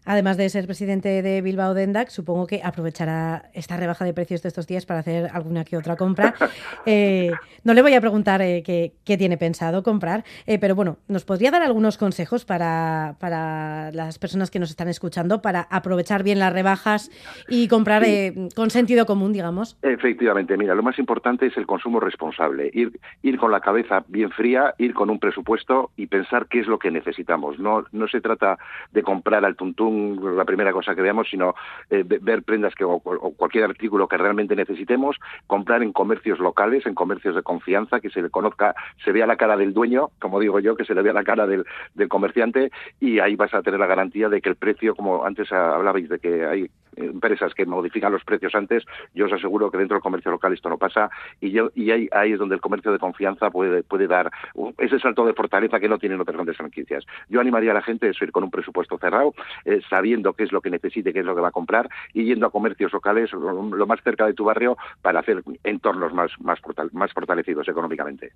Además 0.05 0.37
de 0.37 0.49
ser 0.49 0.65
presidente 0.65 1.21
de 1.21 1.41
Bilbao 1.41 1.73
Dendac, 1.73 2.09
supongo 2.09 2.47
que 2.47 2.61
aprovechará 2.63 3.49
esta 3.53 3.77
rebaja 3.77 4.05
de 4.05 4.13
precios 4.13 4.41
de 4.41 4.49
estos 4.49 4.67
días 4.67 4.85
para 4.85 4.99
hacer 4.99 5.29
alguna 5.33 5.63
que 5.63 5.77
otra 5.77 5.95
compra. 5.95 6.35
no 7.63 7.73
le 7.73 7.81
voy 7.81 7.93
a 7.93 8.01
preguntar 8.01 8.41
qué, 8.41 8.93
qué, 9.03 9.17
tiene 9.17 9.37
pensado 9.37 9.83
comprar 9.83 10.23
eh, 10.45 10.59
pero 10.59 10.75
bueno, 10.75 10.97
¿nos 11.07 11.25
podría 11.25 11.51
dar 11.51 11.61
algunos 11.61 11.97
consejos 11.97 12.45
para, 12.45 13.15
para, 13.19 13.91
las 13.91 14.19
personas 14.19 14.51
que 14.51 14.59
nos 14.59 14.69
están 14.69 14.87
escuchando 14.87 15.41
para 15.41 15.61
aprovechar 15.69 16.23
bien 16.23 16.39
las 16.39 16.53
rebajas 16.53 17.09
y 17.47 17.67
comprar 17.67 18.03
eh, 18.03 18.33
con 18.55 18.69
sentido 18.69 19.05
común, 19.05 19.33
digamos? 19.33 19.77
Efectivamente, 19.81 20.57
mira, 20.57 20.75
lo 20.75 20.83
más 20.83 20.99
importante 20.99 21.47
es 21.47 21.57
el 21.57 21.65
consumo 21.65 21.99
responsable, 21.99 22.69
ir, 22.73 22.99
ir 23.21 23.37
con 23.37 23.51
la 23.51 23.61
cabeza 23.61 24.03
bien 24.07 24.31
fría, 24.31 24.73
ir 24.77 24.93
con 24.93 25.09
un 25.09 25.19
presupuesto 25.19 25.91
y 25.95 26.07
pensar 26.07 26.47
qué 26.49 26.59
es 26.59 26.67
lo 26.67 26.79
que 26.79 26.91
necesitamos. 26.91 27.59
No, 27.59 27.85
no 27.91 28.07
se 28.07 28.21
trata 28.21 28.57
de 28.91 29.03
comprar 29.03 29.45
al 29.45 29.55
tuntún 29.55 29.92
la 30.35 30.45
primera 30.45 30.71
cosa 30.71 30.95
que 30.95 31.01
veamos, 31.01 31.29
sino 31.29 31.55
eh, 31.89 32.03
ver 32.05 32.43
prendas 32.43 32.75
que, 32.75 32.83
o, 32.83 32.93
o 32.93 33.33
cualquier 33.33 33.65
artículo 33.65 34.07
que 34.07 34.17
realmente 34.17 34.55
necesitemos, 34.55 35.17
comprar 35.47 35.83
en 35.83 35.93
comercios 35.93 36.39
locales, 36.39 36.85
en 36.85 36.95
comercios 36.95 37.35
de 37.35 37.43
confianza, 37.43 37.99
que 37.99 38.09
se 38.09 38.21
le 38.21 38.29
conozca, 38.29 38.75
se 39.03 39.11
vea 39.11 39.27
la 39.27 39.37
cara 39.37 39.57
del 39.57 39.73
dueño 39.73 39.93
como 40.19 40.39
digo 40.39 40.59
yo, 40.59 40.75
que 40.75 40.85
se 40.85 40.95
le 40.95 41.01
vea 41.01 41.13
la 41.13 41.23
cara 41.23 41.47
del, 41.47 41.65
del 41.93 42.09
comerciante 42.09 42.71
y 42.99 43.19
ahí 43.19 43.35
vas 43.35 43.53
a 43.53 43.61
tener 43.61 43.79
la 43.79 43.87
garantía 43.87 44.29
de 44.29 44.41
que 44.41 44.49
el 44.49 44.55
precio, 44.55 44.95
como 44.95 45.25
antes 45.25 45.51
hablabais 45.51 46.09
de 46.09 46.19
que 46.19 46.45
hay 46.45 46.69
empresas 46.95 47.53
que 47.53 47.65
modifican 47.65 48.11
los 48.11 48.23
precios 48.23 48.53
antes, 48.55 48.83
yo 49.13 49.25
os 49.25 49.33
aseguro 49.33 49.71
que 49.71 49.77
dentro 49.77 49.95
del 49.95 50.01
comercio 50.01 50.31
local 50.31 50.53
esto 50.53 50.69
no 50.69 50.77
pasa 50.77 51.09
y, 51.39 51.51
yo, 51.51 51.71
y 51.75 51.91
ahí, 51.91 52.09
ahí 52.11 52.33
es 52.33 52.39
donde 52.39 52.55
el 52.55 52.61
comercio 52.61 52.91
de 52.91 52.99
confianza 52.99 53.49
puede, 53.49 53.83
puede 53.83 54.07
dar 54.07 54.31
ese 54.77 54.99
salto 54.99 55.25
de 55.25 55.33
fortaleza 55.33 55.79
que 55.79 55.89
no 55.89 55.97
tienen 55.97 56.19
otras 56.19 56.35
grandes 56.35 56.57
franquicias. 56.57 57.05
Yo 57.29 57.39
animaría 57.39 57.71
a 57.71 57.75
la 57.75 57.81
gente 57.81 58.07
a 58.07 58.23
ir 58.23 58.31
con 58.31 58.43
un 58.43 58.51
presupuesto 58.51 58.97
cerrado, 58.97 59.33
eh, 59.65 59.81
sabiendo 59.89 60.33
qué 60.33 60.43
es 60.43 60.51
lo 60.51 60.61
que 60.61 60.69
necesite, 60.69 61.13
qué 61.13 61.19
es 61.19 61.25
lo 61.25 61.35
que 61.35 61.41
va 61.41 61.49
a 61.49 61.51
comprar 61.51 61.89
y 62.13 62.25
yendo 62.25 62.47
a 62.47 62.51
comercios 62.51 62.91
locales 62.93 63.31
lo, 63.33 63.87
más 63.87 64.01
cerca 64.03 64.25
de 64.25 64.33
tu 64.33 64.45
barrio 64.45 64.77
para 65.01 65.19
hacer 65.19 65.43
entornos 65.63 66.13
más, 66.13 66.31
más, 66.39 66.59
más 66.91 67.11
fortalecidos 67.11 67.67
económicamente. 67.67 68.31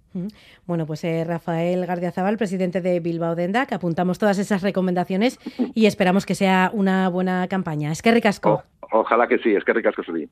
Bueno, 0.66 0.86
pues 0.86 1.04
eh, 1.04 1.24
Rafael 1.26 1.88
Rafael 1.88 2.12
Zabal, 2.12 2.38
presidente 2.38 2.82
de 2.82 3.00
Bilbao 3.00 3.36
Dendac. 3.36 3.72
Apuntamos 3.74 4.20
todas 4.20 4.38
esas 4.38 4.62
recomendaciones 4.62 5.40
y 5.74 5.86
esperamos 5.86 6.26
que 6.26 6.36
sea 6.36 6.72
una 6.74 7.10
buena 7.10 7.48
campaña. 7.48 7.92
Es 7.92 8.02
que 8.02 8.12
ricasco. 8.12 8.47
Ojalá 8.92 9.28
que 9.28 9.38
sí, 9.40 9.54
es 9.56 9.64
que 9.64 9.74
ricasco 9.74 10.04
sí. 10.04 10.30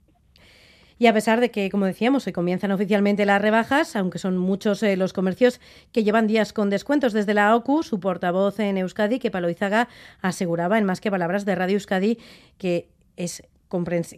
Y 0.98 1.08
a 1.08 1.14
pesar 1.14 1.42
de 1.42 1.52
que, 1.52 1.70
como 1.70 1.86
decíamos, 1.86 2.26
hoy 2.26 2.32
comienzan 2.32 2.72
oficialmente 2.72 3.26
las 3.26 3.42
rebajas, 3.42 3.96
aunque 3.98 4.18
son 4.18 4.38
muchos 4.38 4.82
eh, 4.82 4.96
los 4.96 5.12
comercios 5.12 5.60
que 5.92 6.06
llevan 6.06 6.26
días 6.26 6.54
con 6.54 6.70
descuentos 6.70 7.12
desde 7.12 7.34
la 7.34 7.54
OCU, 7.56 7.84
su 7.84 8.00
portavoz 8.00 8.60
en 8.60 8.78
Euskadi, 8.78 9.20
que 9.20 9.30
Paloizaga, 9.30 9.90
aseguraba 10.22 10.78
en 10.78 10.86
más 10.86 11.02
que 11.02 11.12
palabras 11.12 11.44
de 11.44 11.56
Radio 11.56 11.76
Euskadi 11.76 12.18
que 12.58 12.88
es 13.18 13.44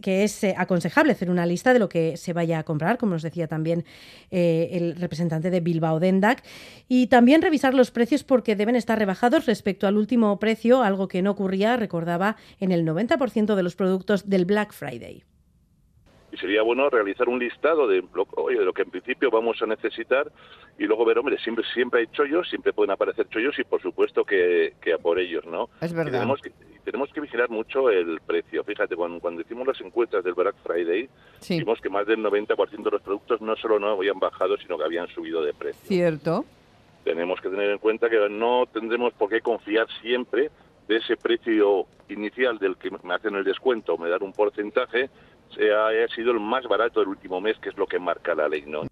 que 0.02 0.24
es 0.24 0.44
eh, 0.44 0.54
aconsejable 0.56 1.12
hacer 1.12 1.30
una 1.30 1.46
lista 1.46 1.72
de 1.72 1.78
lo 1.78 1.88
que 1.88 2.16
se 2.16 2.32
vaya 2.32 2.58
a 2.58 2.64
comprar, 2.64 2.98
como 2.98 3.12
nos 3.12 3.22
decía 3.22 3.48
también 3.48 3.84
eh, 4.30 4.70
el 4.72 4.96
representante 4.96 5.50
de 5.50 5.60
Bilbao 5.60 6.00
Dendac, 6.00 6.42
y 6.88 7.08
también 7.08 7.42
revisar 7.42 7.74
los 7.74 7.90
precios 7.90 8.24
porque 8.24 8.56
deben 8.56 8.76
estar 8.76 8.98
rebajados 8.98 9.46
respecto 9.46 9.86
al 9.86 9.96
último 9.96 10.38
precio, 10.38 10.82
algo 10.82 11.08
que 11.08 11.22
no 11.22 11.32
ocurría, 11.32 11.76
recordaba, 11.76 12.36
en 12.60 12.72
el 12.72 12.86
90% 12.86 13.54
de 13.54 13.62
los 13.62 13.76
productos 13.76 14.28
del 14.28 14.44
Black 14.44 14.72
Friday 14.72 15.24
y 16.38 16.40
sería 16.40 16.62
bueno 16.62 16.88
realizar 16.90 17.28
un 17.28 17.38
listado 17.38 17.86
de 17.86 18.02
lo, 18.14 18.26
oye, 18.36 18.58
de 18.58 18.64
lo 18.64 18.72
que 18.72 18.82
en 18.82 18.90
principio 18.90 19.30
vamos 19.30 19.60
a 19.62 19.66
necesitar 19.66 20.30
y 20.78 20.84
luego 20.84 21.04
ver, 21.04 21.18
hombre, 21.18 21.38
siempre 21.38 21.64
siempre 21.74 22.00
hay 22.00 22.06
chollos, 22.08 22.48
siempre 22.48 22.72
pueden 22.72 22.90
aparecer 22.90 23.28
chollos 23.28 23.58
y 23.58 23.64
por 23.64 23.82
supuesto 23.82 24.24
que, 24.24 24.74
que 24.80 24.92
a 24.92 24.98
por 24.98 25.18
ellos, 25.18 25.44
¿no? 25.46 25.68
Es 25.80 25.92
verdad. 25.92 26.20
tenemos 26.20 26.40
que, 26.40 26.52
tenemos 26.84 27.12
que 27.12 27.20
vigilar 27.20 27.50
mucho 27.50 27.90
el 27.90 28.20
precio. 28.20 28.64
Fíjate, 28.64 28.96
cuando, 28.96 29.20
cuando 29.20 29.42
hicimos 29.42 29.66
las 29.66 29.80
encuestas 29.80 30.24
del 30.24 30.34
Black 30.34 30.54
Friday, 30.62 31.08
vimos 31.48 31.80
que 31.80 31.88
más 31.88 32.06
del 32.06 32.20
90% 32.20 32.82
de 32.82 32.90
los 32.90 33.02
productos 33.02 33.40
no 33.40 33.56
solo 33.56 33.78
no 33.78 33.88
habían 33.90 34.18
bajado, 34.18 34.56
sino 34.56 34.78
que 34.78 34.84
habían 34.84 35.08
subido 35.08 35.42
de 35.42 35.54
precio. 35.54 35.86
Cierto. 35.86 36.44
Tenemos 37.04 37.40
que 37.40 37.48
tener 37.48 37.70
en 37.70 37.78
cuenta 37.78 38.08
que 38.08 38.28
no 38.28 38.66
tendremos 38.72 39.12
por 39.14 39.30
qué 39.30 39.40
confiar 39.40 39.86
siempre 40.00 40.50
de 40.88 40.96
ese 40.96 41.16
precio 41.16 41.86
inicial 42.08 42.58
del 42.58 42.76
que 42.76 42.90
me 42.90 43.14
hacen 43.14 43.34
el 43.34 43.44
descuento 43.44 43.94
o 43.94 43.98
me 43.98 44.08
dan 44.08 44.22
un 44.22 44.32
porcentaje, 44.32 45.10
haya 45.56 46.08
sido 46.14 46.32
el 46.32 46.40
más 46.40 46.64
barato 46.64 47.00
del 47.00 47.08
último 47.08 47.40
mes, 47.40 47.56
que 47.58 47.68
es 47.70 47.76
lo 47.76 47.86
que 47.86 47.98
marca 47.98 48.34
la 48.34 48.48
ley, 48.48 48.64
¿no? 48.66 48.82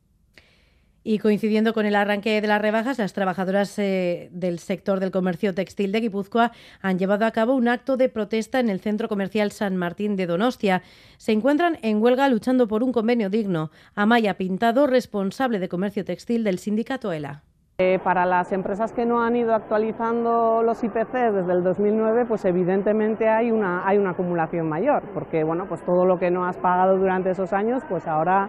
Y 1.08 1.20
coincidiendo 1.20 1.72
con 1.72 1.86
el 1.86 1.94
arranque 1.94 2.40
de 2.40 2.48
las 2.48 2.60
rebajas, 2.60 2.98
las 2.98 3.12
trabajadoras 3.12 3.78
eh, 3.78 4.28
del 4.32 4.58
sector 4.58 4.98
del 4.98 5.12
comercio 5.12 5.54
textil 5.54 5.92
de 5.92 6.00
Guipúzcoa 6.00 6.50
han 6.82 6.98
llevado 6.98 7.26
a 7.26 7.30
cabo 7.30 7.54
un 7.54 7.68
acto 7.68 7.96
de 7.96 8.08
protesta 8.08 8.58
en 8.58 8.68
el 8.68 8.80
centro 8.80 9.08
comercial 9.08 9.52
San 9.52 9.76
Martín 9.76 10.16
de 10.16 10.26
Donostia. 10.26 10.82
Se 11.16 11.30
encuentran 11.30 11.78
en 11.82 12.02
huelga 12.02 12.28
luchando 12.28 12.66
por 12.66 12.82
un 12.82 12.90
convenio 12.90 13.30
digno. 13.30 13.70
Amaya 13.94 14.36
Pintado, 14.36 14.88
responsable 14.88 15.60
de 15.60 15.68
comercio 15.68 16.04
textil 16.04 16.42
del 16.42 16.58
sindicato 16.58 17.12
ELA. 17.12 17.44
Eh, 17.78 17.98
para 18.02 18.24
las 18.24 18.52
empresas 18.52 18.94
que 18.94 19.04
no 19.04 19.22
han 19.22 19.36
ido 19.36 19.54
actualizando 19.54 20.62
los 20.62 20.82
IPC 20.82 21.12
desde 21.12 21.52
el 21.52 21.62
2009, 21.62 22.24
pues 22.24 22.46
evidentemente 22.46 23.28
hay 23.28 23.50
una, 23.50 23.86
hay 23.86 23.98
una 23.98 24.12
acumulación 24.12 24.66
mayor, 24.66 25.02
porque 25.12 25.44
bueno, 25.44 25.66
pues 25.68 25.82
todo 25.82 26.06
lo 26.06 26.18
que 26.18 26.30
no 26.30 26.46
has 26.46 26.56
pagado 26.56 26.96
durante 26.96 27.32
esos 27.32 27.52
años, 27.52 27.82
pues 27.86 28.06
ahora 28.06 28.48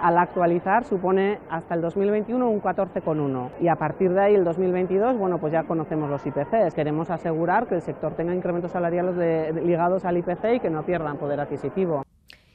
al 0.00 0.18
actualizar 0.18 0.84
supone 0.84 1.40
hasta 1.50 1.74
el 1.74 1.80
2021 1.80 2.48
un 2.48 2.62
14,1 2.62 3.48
y 3.60 3.66
a 3.66 3.74
partir 3.74 4.12
de 4.12 4.20
ahí 4.20 4.34
el 4.36 4.44
2022, 4.44 5.18
bueno, 5.18 5.38
pues 5.38 5.52
ya 5.52 5.64
conocemos 5.64 6.08
los 6.08 6.24
IPCs. 6.24 6.72
Queremos 6.72 7.10
asegurar 7.10 7.66
que 7.66 7.74
el 7.74 7.82
sector 7.82 8.14
tenga 8.14 8.32
incrementos 8.32 8.70
salariales 8.70 9.16
ligados 9.64 10.04
al 10.04 10.16
IPC 10.18 10.44
y 10.54 10.60
que 10.60 10.70
no 10.70 10.84
pierdan 10.84 11.16
poder 11.16 11.40
adquisitivo 11.40 12.04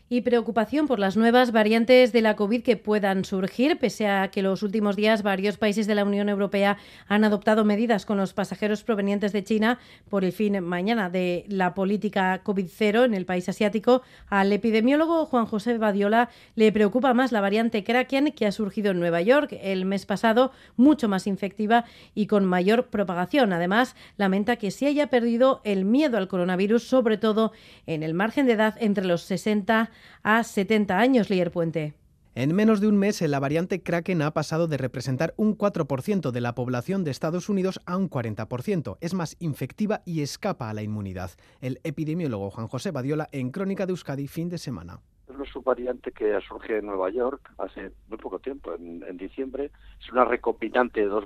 y 0.07 0.21
preocupación 0.21 0.85
por 0.85 0.99
las 0.99 1.17
nuevas 1.17 1.51
variantes 1.51 2.13
de 2.13 2.21
la 2.21 2.35
COVID 2.35 2.61
que 2.61 2.77
puedan 2.77 3.25
surgir, 3.25 3.79
pese 3.79 4.07
a 4.07 4.29
que 4.29 4.43
los 4.43 4.61
últimos 4.61 4.95
días 4.95 5.23
varios 5.23 5.57
países 5.57 5.87
de 5.87 5.95
la 5.95 6.03
Unión 6.03 6.29
Europea 6.29 6.77
han 7.07 7.23
adoptado 7.23 7.65
medidas 7.65 8.05
con 8.05 8.17
los 8.17 8.33
pasajeros 8.33 8.83
provenientes 8.83 9.33
de 9.33 9.43
China 9.43 9.79
por 10.09 10.23
el 10.23 10.31
fin 10.31 10.63
mañana 10.63 11.09
de 11.09 11.45
la 11.47 11.73
política 11.73 12.43
COVID-0 12.43 13.05
en 13.05 13.13
el 13.15 13.25
país 13.25 13.49
asiático. 13.49 14.03
Al 14.27 14.53
epidemiólogo 14.53 15.25
Juan 15.25 15.47
José 15.47 15.77
Badiola 15.79 16.29
le 16.53 16.71
preocupa 16.71 17.15
más 17.15 17.31
la 17.31 17.41
variante 17.41 17.83
Kraken 17.83 18.31
que 18.31 18.45
ha 18.45 18.51
surgido 18.51 18.91
en 18.91 18.99
Nueva 18.99 19.21
York 19.21 19.57
el 19.59 19.85
mes 19.85 20.05
pasado, 20.05 20.51
mucho 20.75 21.09
más 21.09 21.25
infectiva 21.25 21.85
y 22.13 22.27
con 22.27 22.45
mayor 22.45 22.87
propagación. 22.87 23.53
Además, 23.53 23.95
lamenta 24.17 24.57
que 24.57 24.69
se 24.69 24.85
haya 24.85 25.07
perdido 25.07 25.61
el 25.63 25.83
miedo 25.83 26.17
al 26.17 26.27
coronavirus, 26.27 26.83
sobre 26.87 27.17
todo 27.17 27.53
en 27.87 28.03
el 28.03 28.13
margen 28.13 28.45
de 28.45 28.53
edad 28.53 28.75
entre 28.79 29.05
los 29.05 29.23
60 29.23 29.89
a 30.23 30.43
70 30.43 30.97
años, 30.97 31.29
Lier 31.29 31.51
Puente. 31.51 31.93
En 32.37 32.53
menos 32.53 32.81
de 32.81 32.87
un 32.87 32.97
mes, 32.97 33.21
la 33.21 33.39
variante 33.39 33.81
Kraken 33.81 34.21
ha 34.21 34.33
pasado 34.33 34.67
de 34.67 34.75
representar 34.75 35.33
un 35.37 35.57
4% 35.57 36.31
de 36.31 36.41
la 36.41 36.53
población 36.53 37.05
de 37.05 37.11
Estados 37.11 37.47
Unidos 37.47 37.79
a 37.85 37.95
un 37.95 38.09
40%. 38.09 38.97
Es 38.99 39.13
más 39.13 39.37
infectiva 39.39 40.01
y 40.05 40.21
escapa 40.21 40.69
a 40.69 40.73
la 40.73 40.83
inmunidad. 40.83 41.31
El 41.61 41.79
epidemiólogo 41.83 42.51
Juan 42.51 42.67
José 42.67 42.91
Badiola 42.91 43.29
en 43.31 43.51
Crónica 43.51 43.85
de 43.85 43.91
Euskadi 43.91 44.27
fin 44.27 44.49
de 44.49 44.57
semana 44.57 44.99
una 45.35 45.45
subvariante 45.51 46.11
que 46.11 46.39
surge 46.41 46.77
en 46.77 46.85
Nueva 46.85 47.09
York 47.09 47.51
hace 47.57 47.91
muy 48.07 48.17
poco 48.17 48.39
tiempo, 48.39 48.73
en, 48.73 49.17
diciembre. 49.17 49.71
Es 49.99 50.11
una 50.11 50.25
recombinante 50.25 51.01
de 51.01 51.07
dos, 51.07 51.25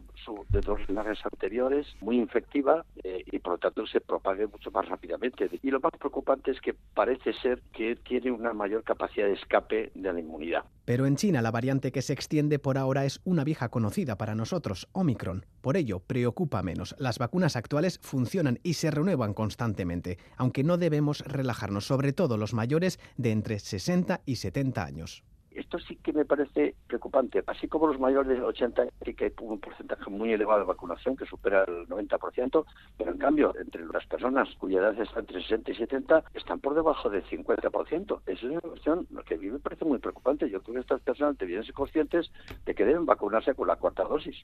de 0.50 0.62
dos 0.62 0.80
linajes 0.88 1.20
anteriores, 1.26 1.88
muy 2.02 2.18
infectiva 2.18 2.86
eh, 3.04 3.24
y 3.26 3.40
por 3.40 3.54
lo 3.54 3.58
tanto 3.58 3.86
se 3.88 4.02
propague 4.02 4.48
mucho 4.48 4.72
más 4.72 4.88
rápidamente. 4.88 5.50
Y 5.62 5.72
lo 5.72 5.80
más 5.80 5.94
preocupante 5.98 6.52
es 6.52 6.62
que 6.62 6.76
parece 6.94 7.34
ser 7.34 7.62
que 7.74 7.96
tiene 7.96 8.32
una 8.32 8.54
mayor 8.54 8.84
capacidad 8.84 9.28
de 9.28 9.34
escape 9.34 9.92
de 9.94 10.14
la 10.14 10.20
inmunidad. 10.20 10.66
Pero 10.90 11.06
en 11.06 11.18
China 11.18 11.44
la 11.44 11.52
variante 11.52 11.92
que 11.92 12.02
se 12.02 12.14
extiende 12.14 12.58
por 12.58 12.80
ahora 12.80 13.06
es 13.06 13.22
una 13.24 13.44
vieja 13.44 13.70
conocida 13.70 14.18
para 14.18 14.34
nosotros, 14.34 14.88
Omicron. 14.92 15.46
Por 15.62 15.78
ello, 15.78 16.00
preocupa 16.00 16.64
menos. 16.64 16.96
Las 16.98 17.20
vacunas 17.20 17.56
actuales 17.56 18.00
funcionan 18.02 18.58
y 18.64 18.74
se 18.74 18.90
renuevan 18.90 19.36
constantemente, 19.36 20.18
aunque 20.36 20.64
no 20.64 20.80
debemos 20.80 21.20
relajarnos, 21.28 21.86
sobre 21.86 22.12
todo 22.12 22.38
los 22.38 22.56
mayores 22.56 23.00
de 23.18 23.30
entre 23.30 23.60
60 23.60 24.22
y 24.26 24.38
70 24.38 24.84
años. 24.84 25.24
Esto 25.60 25.78
sí 25.78 25.98
que 25.98 26.14
me 26.14 26.24
parece 26.24 26.74
preocupante. 26.88 27.44
Así 27.46 27.68
como 27.68 27.88
los 27.88 28.00
mayores 28.00 28.40
de 28.40 28.42
80 28.42 28.86
sí 29.04 29.14
que 29.14 29.26
hay 29.26 29.34
un 29.42 29.60
porcentaje 29.60 30.10
muy 30.10 30.32
elevado 30.32 30.62
de 30.62 30.66
vacunación 30.66 31.18
que 31.18 31.26
supera 31.26 31.66
el 31.66 31.86
90%, 31.90 32.66
pero 32.98 33.12
en 33.12 33.18
cambio 33.18 33.54
entre 33.60 33.86
las 33.86 34.06
personas 34.08 34.48
cuya 34.58 34.80
edad 34.80 34.98
está 34.98 35.20
entre 35.20 35.42
60 35.42 35.72
y 35.72 35.76
70 35.76 36.24
están 36.34 36.62
por 36.62 36.76
debajo 36.76 37.10
del 37.10 37.26
50%. 37.26 38.22
Esa 38.26 38.32
es 38.32 38.44
una 38.44 38.62
cuestión 38.62 39.06
que 39.28 39.36
a 39.36 39.38
mí 39.38 39.48
me 39.48 39.60
parece 39.60 39.84
muy 39.84 40.00
preocupante. 40.00 40.50
Yo 40.50 40.62
creo 40.62 40.76
que 40.76 40.82
estas 40.82 41.02
personas 41.02 41.38
deberían 41.38 41.66
ser 41.66 41.74
conscientes 41.74 42.32
de 42.66 42.74
que 42.74 42.86
deben 42.86 43.06
vacunarse 43.06 43.54
con 43.54 43.68
la 43.68 43.76
cuarta 43.76 44.04
dosis. 44.06 44.38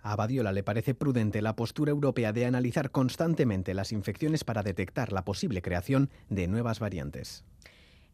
A 0.00 0.16
Badiola 0.16 0.52
le 0.52 0.62
parece 0.62 0.94
prudente 0.94 1.42
la 1.42 1.54
postura 1.54 1.90
europea 1.90 2.32
de 2.32 2.46
analizar 2.46 2.90
constantemente 2.90 3.74
las 3.74 3.92
infecciones 3.92 4.42
para 4.42 4.62
detectar 4.62 5.12
la 5.12 5.26
posible 5.26 5.60
creación 5.60 6.08
de 6.30 6.48
nuevas 6.48 6.80
variantes. 6.80 7.44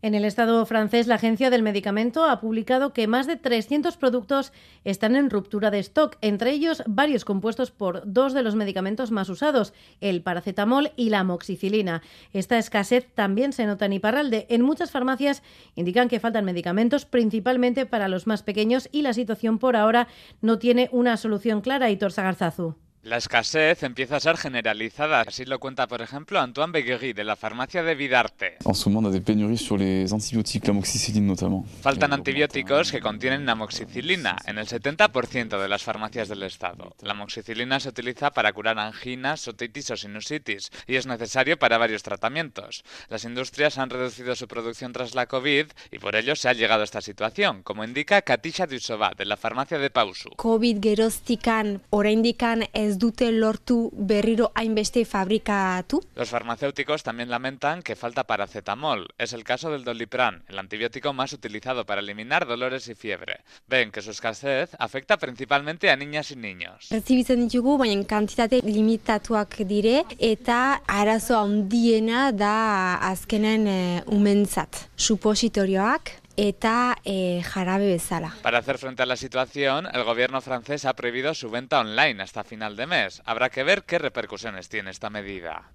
En 0.00 0.14
el 0.14 0.24
Estado 0.24 0.64
francés, 0.64 1.08
la 1.08 1.16
Agencia 1.16 1.50
del 1.50 1.64
Medicamento 1.64 2.24
ha 2.24 2.40
publicado 2.40 2.92
que 2.92 3.08
más 3.08 3.26
de 3.26 3.34
300 3.34 3.96
productos 3.96 4.52
están 4.84 5.16
en 5.16 5.28
ruptura 5.28 5.72
de 5.72 5.80
stock, 5.80 6.16
entre 6.20 6.52
ellos 6.52 6.84
varios 6.87 7.24
compuestos 7.24 7.72
por 7.72 8.02
dos 8.06 8.32
de 8.32 8.44
los 8.44 8.54
medicamentos 8.54 9.11
más 9.11 9.28
usados, 9.28 9.74
el 10.00 10.22
paracetamol 10.22 10.92
y 10.94 11.11
la 11.11 11.18
amoxicilina. 11.20 12.02
Esta 12.32 12.58
escasez 12.58 13.08
también 13.12 13.52
se 13.52 13.66
nota 13.66 13.87
en 13.87 13.94
Iparralde. 13.94 14.46
En 14.50 14.62
muchas 14.62 14.92
farmacias 14.92 15.42
indican 15.74 16.08
que 16.08 16.20
faltan 16.20 16.44
medicamentos, 16.44 17.04
principalmente 17.04 17.84
para 17.84 18.06
los 18.06 18.28
más 18.28 18.44
pequeños, 18.44 18.88
y 18.92 19.02
la 19.02 19.14
situación 19.14 19.58
por 19.58 19.74
ahora 19.74 20.06
no 20.40 20.61
tiene 20.61 20.88
una 20.92 21.16
solución 21.16 21.61
clara. 21.61 21.90
Hitor 21.90 22.12
Sagarzazu. 22.12 22.76
La 23.09 23.16
escasez 23.16 23.85
empieza 23.85 24.16
a 24.16 24.21
ser 24.21 24.37
generalizada, 24.37 25.23
así 25.23 25.47
lo 25.47 25.59
cuenta 25.59 25.87
por 25.87 26.03
ejemplo 26.03 26.40
Antoine 26.40 26.73
Beguery 26.73 27.14
de 27.14 27.25
la 27.25 27.37
farmacia 27.37 27.83
de 27.83 27.94
Vidarte. 27.94 28.59
En 28.66 28.75
ce 28.75 28.90
moment, 28.90 29.07
on 29.07 29.09
a 29.09 29.11
des 29.11 29.23
pénuries 29.23 29.57
sur 29.57 29.79
les 29.79 30.12
antibiotiques, 30.12 30.66
l'amoxicilline 30.66 31.27
notamment. 31.27 31.64
Faltan 31.81 32.12
antibióticos 32.12 32.92
que 32.92 33.01
contienen 33.01 33.49
amoxicilina 33.49 34.37
en 34.44 34.59
el 34.59 34.66
70% 34.66 35.59
de 35.59 35.68
las 35.68 35.83
farmacias 35.83 36.29
del 36.29 36.42
estado. 36.42 36.94
La 37.01 37.12
amoxicilina 37.12 37.81
se 37.81 37.88
utiliza 37.88 38.31
para 38.31 38.53
curar 38.53 38.79
anginas, 38.79 39.49
otitis 39.49 39.90
o 39.90 39.97
sinusitis 39.97 40.71
y 40.87 40.97
es 40.97 41.07
necesario 41.07 41.59
para 41.59 41.79
varios 41.79 42.03
tratamientos. 42.03 42.85
Las 43.09 43.25
industrias 43.25 43.79
han 43.79 43.88
reducido 43.88 44.37
su 44.37 44.47
producción 44.49 44.92
tras 44.92 45.14
la 45.14 45.25
COVID 45.25 45.64
y 45.90 45.99
por 45.99 46.14
ello 46.14 46.37
se 46.37 46.51
ha 46.51 46.53
llegado 46.53 46.83
a 46.83 46.85
esta 46.85 47.01
situación, 47.01 47.62
como 47.62 47.85
indica 47.85 48.21
Katisha 48.21 48.66
Dusova 48.66 49.12
de 49.16 49.25
la 49.25 49.38
farmacia 49.38 49.79
de 49.79 49.88
Pausu. 49.88 50.29
COVID 50.37 50.77
geroztikan 50.83 51.81
oraindikan 51.88 52.68
ez 52.75 52.97
dute 52.98 53.30
lortu 53.32 53.90
berriro 53.92 54.50
hainbeste 54.54 55.04
fabrikatu. 55.04 56.02
Los 56.14 56.30
farmacéuticos 56.30 57.02
también 57.02 57.30
lamentan 57.30 57.82
que 57.82 57.96
falta 57.96 58.24
paracetamol. 58.24 59.08
Es 59.18 59.32
el 59.32 59.44
caso 59.44 59.70
del 59.70 59.84
Dolipran, 59.84 60.42
el 60.48 60.58
antibiótico 60.58 61.12
más 61.12 61.32
utilizado 61.32 61.87
para 61.87 62.00
eliminar 62.00 62.46
dolores 62.46 62.88
y 62.88 62.94
fiebre. 62.94 63.40
Ven 63.68 63.90
que 63.90 64.02
su 64.02 64.11
escasez 64.11 64.70
afecta 64.78 65.16
principalmente 65.16 65.90
a 65.90 65.96
niñas 65.96 66.30
y 66.30 66.37
niños. 66.37 66.88
Recibitzen 66.90 67.48
ditugu, 67.48 67.78
baina 67.78 68.04
kantitate 68.04 68.61
limitatuak 68.64 69.56
dire, 69.68 70.04
eta 70.18 70.82
arazo 70.87 71.38
handiena 71.38 72.32
da 72.32 72.96
azkenen 73.11 73.66
e, 73.66 74.02
umentzat. 74.06 74.88
Supositorioak, 74.96 76.28
eta 76.38 76.96
e, 77.05 77.42
jarabe 77.42 77.88
bezala. 77.88 78.33
Para 78.42 78.59
hacer 78.59 78.79
frente 78.79 79.03
a 79.03 79.07
la 79.07 79.16
situación, 79.16 79.88
el 79.92 80.05
gobierno 80.05 80.40
francés 80.40 80.85
ha 80.85 80.94
prohibido 80.94 81.35
su 81.35 81.51
venta 81.51 81.81
online 81.81 82.22
hasta 82.22 82.44
final 82.44 82.77
de 82.77 82.87
mes. 82.87 83.20
Habrá 83.24 83.51
que 83.51 83.64
ver 83.64 83.83
qué 83.83 83.98
repercusiones 83.98 84.68
tiene 84.68 84.90
esta 84.90 85.11
medida. 85.11 85.72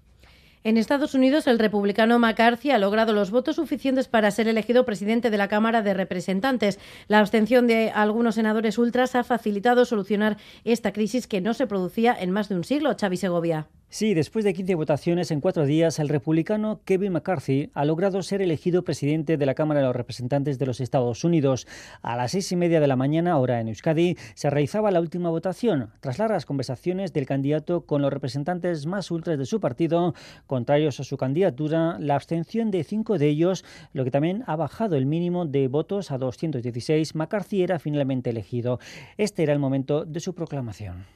En 0.66 0.78
Estados 0.78 1.14
Unidos, 1.14 1.46
el 1.46 1.58
republicano 1.58 2.18
McCarthy 2.18 2.70
ha 2.70 2.78
logrado 2.78 3.12
los 3.12 3.30
votos 3.30 3.56
suficientes 3.56 4.08
para 4.08 4.30
ser 4.30 4.48
elegido 4.48 4.86
presidente 4.86 5.28
de 5.28 5.36
la 5.36 5.48
Cámara 5.48 5.82
de 5.82 5.92
Representantes. 5.92 6.78
La 7.08 7.18
abstención 7.18 7.66
de 7.66 7.90
algunos 7.90 8.36
senadores 8.36 8.78
ultras 8.78 9.14
ha 9.14 9.24
facilitado 9.24 9.84
solucionar 9.84 10.38
esta 10.64 10.94
crisis 10.94 11.26
que 11.26 11.42
no 11.42 11.52
se 11.52 11.66
producía 11.66 12.16
en 12.18 12.30
más 12.30 12.48
de 12.48 12.54
un 12.54 12.64
siglo. 12.64 12.96
Xavi 12.98 13.18
Segovia. 13.18 13.66
Sí, 13.94 14.12
después 14.12 14.44
de 14.44 14.54
15 14.54 14.74
votaciones 14.74 15.30
en 15.30 15.40
cuatro 15.40 15.66
días, 15.66 16.00
el 16.00 16.08
republicano 16.08 16.80
Kevin 16.84 17.12
McCarthy 17.12 17.70
ha 17.74 17.84
logrado 17.84 18.24
ser 18.24 18.42
elegido 18.42 18.82
presidente 18.82 19.36
de 19.36 19.46
la 19.46 19.54
Cámara 19.54 19.78
de 19.78 19.86
los 19.86 19.94
Representantes 19.94 20.58
de 20.58 20.66
los 20.66 20.80
Estados 20.80 21.22
Unidos. 21.22 21.68
A 22.02 22.16
las 22.16 22.32
seis 22.32 22.50
y 22.50 22.56
media 22.56 22.80
de 22.80 22.88
la 22.88 22.96
mañana, 22.96 23.30
ahora 23.30 23.60
en 23.60 23.68
Euskadi, 23.68 24.16
se 24.34 24.50
realizaba 24.50 24.90
la 24.90 24.98
última 24.98 25.30
votación. 25.30 25.92
Tras 26.00 26.18
largas 26.18 26.44
conversaciones 26.44 27.12
del 27.12 27.24
candidato 27.24 27.86
con 27.86 28.02
los 28.02 28.12
representantes 28.12 28.84
más 28.86 29.12
ultras 29.12 29.38
de 29.38 29.46
su 29.46 29.60
partido, 29.60 30.12
contrarios 30.48 30.98
a 30.98 31.04
su 31.04 31.16
candidatura, 31.16 31.96
la 32.00 32.16
abstención 32.16 32.72
de 32.72 32.82
cinco 32.82 33.16
de 33.16 33.28
ellos, 33.28 33.64
lo 33.92 34.02
que 34.02 34.10
también 34.10 34.42
ha 34.48 34.56
bajado 34.56 34.96
el 34.96 35.06
mínimo 35.06 35.46
de 35.46 35.68
votos 35.68 36.10
a 36.10 36.18
216, 36.18 37.14
McCarthy 37.14 37.62
era 37.62 37.78
finalmente 37.78 38.30
elegido. 38.30 38.80
Este 39.18 39.44
era 39.44 39.52
el 39.52 39.60
momento 39.60 40.04
de 40.04 40.18
su 40.18 40.34
proclamación. 40.34 41.06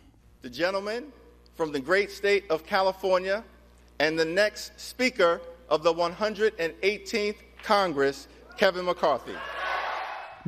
From 1.59 1.73
the 1.73 1.81
great 1.81 2.13
state 2.13 2.45
of 2.51 2.65
California 2.65 3.43
and 3.99 4.17
the 4.17 4.25
next 4.25 4.81
Speaker 4.81 5.41
of 5.69 5.83
the 5.83 5.93
118th 5.93 7.35
Congress, 7.65 8.29
Kevin 8.57 8.85
McCarthy. 8.85 9.35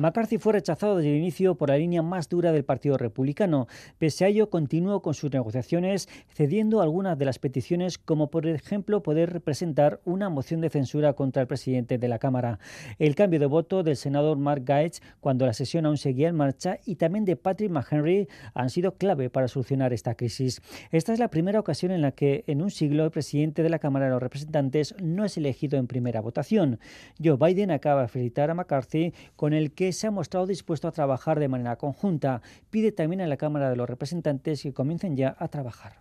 McCarthy 0.01 0.39
fue 0.39 0.53
rechazado 0.53 0.97
desde 0.97 1.11
el 1.11 1.19
inicio 1.19 1.53
por 1.53 1.69
la 1.69 1.77
línea 1.77 2.01
más 2.01 2.27
dura 2.27 2.51
del 2.51 2.65
Partido 2.65 2.97
Republicano. 2.97 3.67
Pese 3.99 4.25
a 4.25 4.29
ello, 4.29 4.49
continuó 4.49 5.03
con 5.03 5.13
sus 5.13 5.31
negociaciones, 5.31 6.09
cediendo 6.27 6.81
algunas 6.81 7.19
de 7.19 7.25
las 7.25 7.37
peticiones, 7.37 7.99
como 7.99 8.31
por 8.31 8.47
ejemplo 8.47 9.03
poder 9.03 9.41
presentar 9.41 10.01
una 10.03 10.29
moción 10.29 10.59
de 10.59 10.71
censura 10.71 11.13
contra 11.13 11.43
el 11.43 11.47
presidente 11.47 11.99
de 11.99 12.07
la 12.07 12.17
Cámara. 12.17 12.57
El 12.97 13.13
cambio 13.13 13.39
de 13.39 13.45
voto 13.45 13.83
del 13.83 13.95
senador 13.95 14.39
Mark 14.39 14.63
Gaetz 14.65 15.01
cuando 15.19 15.45
la 15.45 15.53
sesión 15.53 15.85
aún 15.85 15.97
seguía 15.97 16.29
en 16.29 16.35
marcha 16.35 16.79
y 16.83 16.95
también 16.95 17.23
de 17.23 17.35
Patrick 17.35 17.69
McHenry 17.69 18.27
han 18.55 18.71
sido 18.71 18.95
clave 18.95 19.29
para 19.29 19.47
solucionar 19.47 19.93
esta 19.93 20.15
crisis. 20.15 20.63
Esta 20.91 21.13
es 21.13 21.19
la 21.19 21.29
primera 21.29 21.59
ocasión 21.59 21.91
en 21.91 22.01
la 22.01 22.11
que 22.11 22.43
en 22.47 22.63
un 22.63 22.71
siglo 22.71 23.05
el 23.05 23.11
presidente 23.11 23.61
de 23.61 23.69
la 23.69 23.77
Cámara 23.77 24.05
de 24.05 24.11
los 24.13 24.23
Representantes 24.23 24.95
no 24.99 25.25
es 25.25 25.37
elegido 25.37 25.77
en 25.77 25.85
primera 25.85 26.21
votación. 26.21 26.79
Joe 27.23 27.37
Biden 27.37 27.69
acaba 27.69 28.01
de 28.01 28.07
felicitar 28.07 28.49
a 28.49 28.55
McCarthy 28.55 29.13
con 29.35 29.53
el 29.53 29.73
que 29.73 29.90
se 29.93 30.07
ha 30.07 30.11
mostrado 30.11 30.47
dispuesto 30.47 30.87
a 30.87 30.91
trabajar 30.91 31.39
de 31.39 31.47
manera 31.47 31.75
conjunta. 31.75 32.41
Pide 32.69 32.91
también 32.91 33.21
a 33.21 33.27
la 33.27 33.37
Cámara 33.37 33.69
de 33.69 33.75
los 33.75 33.89
Representantes 33.89 34.61
que 34.63 34.73
comiencen 34.73 35.15
ya 35.17 35.35
a 35.39 35.47
trabajar. 35.47 35.99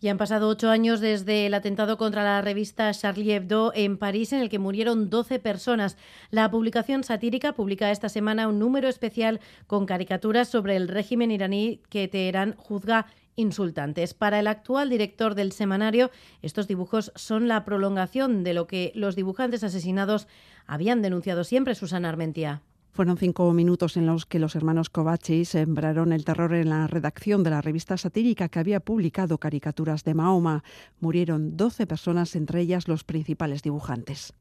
Ya 0.00 0.10
han 0.10 0.18
pasado 0.18 0.48
ocho 0.48 0.68
años 0.68 1.00
desde 1.00 1.46
el 1.46 1.54
atentado 1.54 1.96
contra 1.96 2.22
la 2.22 2.42
revista 2.42 2.92
Charlie 2.92 3.32
Hebdo 3.32 3.72
en 3.74 3.96
París, 3.96 4.34
en 4.34 4.40
el 4.40 4.50
que 4.50 4.58
murieron 4.58 5.08
12 5.08 5.38
personas. 5.38 5.96
La 6.30 6.50
publicación 6.50 7.04
satírica 7.04 7.54
publica 7.54 7.90
esta 7.90 8.10
semana 8.10 8.48
un 8.48 8.58
número 8.58 8.88
especial 8.88 9.40
con 9.66 9.86
caricaturas 9.86 10.48
sobre 10.48 10.76
el 10.76 10.88
régimen 10.88 11.30
iraní 11.30 11.80
que 11.88 12.06
Teherán 12.06 12.54
juzga 12.58 13.06
insultantes. 13.36 14.14
Para 14.14 14.40
el 14.40 14.46
actual 14.46 14.90
director 14.90 15.34
del 15.34 15.52
semanario, 15.52 16.10
estos 16.42 16.68
dibujos 16.68 17.12
son 17.14 17.48
la 17.48 17.64
prolongación 17.64 18.44
de 18.44 18.54
lo 18.54 18.66
que 18.66 18.92
los 18.94 19.16
dibujantes 19.16 19.64
asesinados 19.64 20.28
habían 20.66 21.02
denunciado 21.02 21.44
siempre, 21.44 21.74
Susana 21.74 22.08
Armentia. 22.10 22.62
Fueron 22.94 23.16
cinco 23.18 23.52
minutos 23.52 23.96
en 23.96 24.06
los 24.06 24.24
que 24.24 24.38
los 24.38 24.54
hermanos 24.54 24.88
Kovaci 24.88 25.44
sembraron 25.44 26.12
el 26.12 26.24
terror 26.24 26.54
en 26.54 26.70
la 26.70 26.86
redacción 26.86 27.42
de 27.42 27.50
la 27.50 27.60
revista 27.60 27.96
satírica 27.96 28.48
que 28.48 28.60
había 28.60 28.78
publicado 28.78 29.38
caricaturas 29.38 30.04
de 30.04 30.14
Mahoma. 30.14 30.62
Murieron 31.00 31.56
12 31.56 31.88
personas, 31.88 32.36
entre 32.36 32.60
ellas 32.60 32.86
los 32.86 33.02
principales 33.02 33.62
dibujantes. 33.62 34.32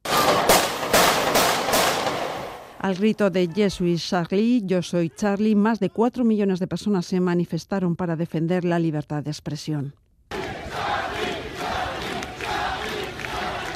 Al 2.78 2.94
grito 2.94 3.32
de 3.32 3.48
Yes, 3.48 3.82
Charlie, 4.08 4.62
yo 4.64 4.84
soy 4.84 5.10
Charlie, 5.10 5.56
más 5.56 5.80
de 5.80 5.90
cuatro 5.90 6.24
millones 6.24 6.60
de 6.60 6.68
personas 6.68 7.08
se 7.08 7.20
manifestaron 7.20 7.96
para 7.96 8.16
defender 8.16 8.66
la 8.66 8.78
libertad 8.78 9.24
de 9.24 9.32
expresión. 9.32 9.96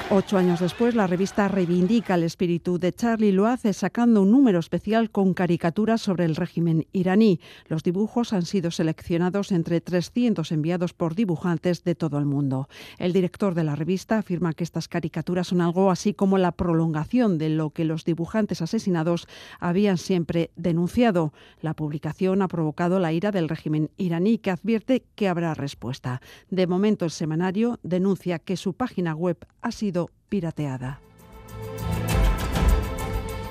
Ocho 0.10 0.38
años 0.38 0.62
después, 0.62 0.96
la 0.96 1.06
revista 1.06 1.50
reivindica 1.50 2.16
el 2.16 2.24
espíritu 2.24 2.80
de 2.80 2.94
Charlie, 2.94 3.34
lo 3.34 3.46
hace 3.46 3.74
sacando 3.74 4.22
un 4.22 4.32
número 4.32 4.58
especial 4.58 5.12
con 5.12 5.34
caricaturas 5.34 6.00
sobre 6.00 6.24
el 6.24 6.38
régimen 6.38 6.88
iraní. 6.94 7.42
Los 7.68 7.84
dibujos 7.84 8.32
han 8.32 8.44
sido 8.44 8.72
seleccionados 8.72 9.52
entre 9.52 9.82
300 9.82 10.50
enviados 10.54 10.94
por 10.94 11.14
dibujantes 11.14 11.84
de 11.84 11.94
todo 11.94 12.20
el 12.20 12.26
mundo. 12.26 12.70
El 13.00 13.12
director 13.12 13.54
de 13.54 13.66
la 13.66 13.76
revista 13.76 14.20
afirma 14.20 14.54
que 14.54 14.64
estas 14.64 14.88
caricaturas 14.88 15.48
son 15.48 15.60
algo 15.60 15.92
así 15.92 16.14
como 16.14 16.38
la 16.38 16.54
prolongación 16.54 17.38
de 17.38 17.50
lo 17.50 17.72
que 17.72 17.84
los 17.84 18.06
dibujantes 18.06 18.62
asesinados 18.62 19.28
habían 19.60 19.98
siempre 19.98 20.52
denunciado. 20.56 21.34
La 21.60 21.74
publicación 21.74 22.42
ha 22.42 22.48
provocado 22.48 23.00
la 23.00 23.12
ira 23.12 23.32
del 23.32 23.50
régimen 23.50 23.90
iraní, 23.98 24.38
que 24.38 24.52
advierte 24.52 25.04
que 25.16 25.28
habrá 25.28 25.54
respuesta. 25.54 26.22
De 26.50 26.66
momento, 26.66 27.04
el 27.04 27.12
semanario 27.12 27.78
denuncia 27.84 28.40
que 28.40 28.56
su 28.56 28.74
página 28.74 29.14
web 29.14 29.38
ha 29.62 29.72
sido 29.72 29.97
pirateada. 30.30 31.00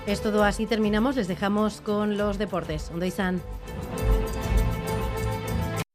Es 0.06 0.22
todo 0.22 0.44
así, 0.44 0.66
terminamos, 0.66 1.16
les 1.16 1.26
dejamos 1.26 1.80
con 1.80 2.16
los 2.16 2.38
deportes. 2.38 2.92
San. 3.10 3.42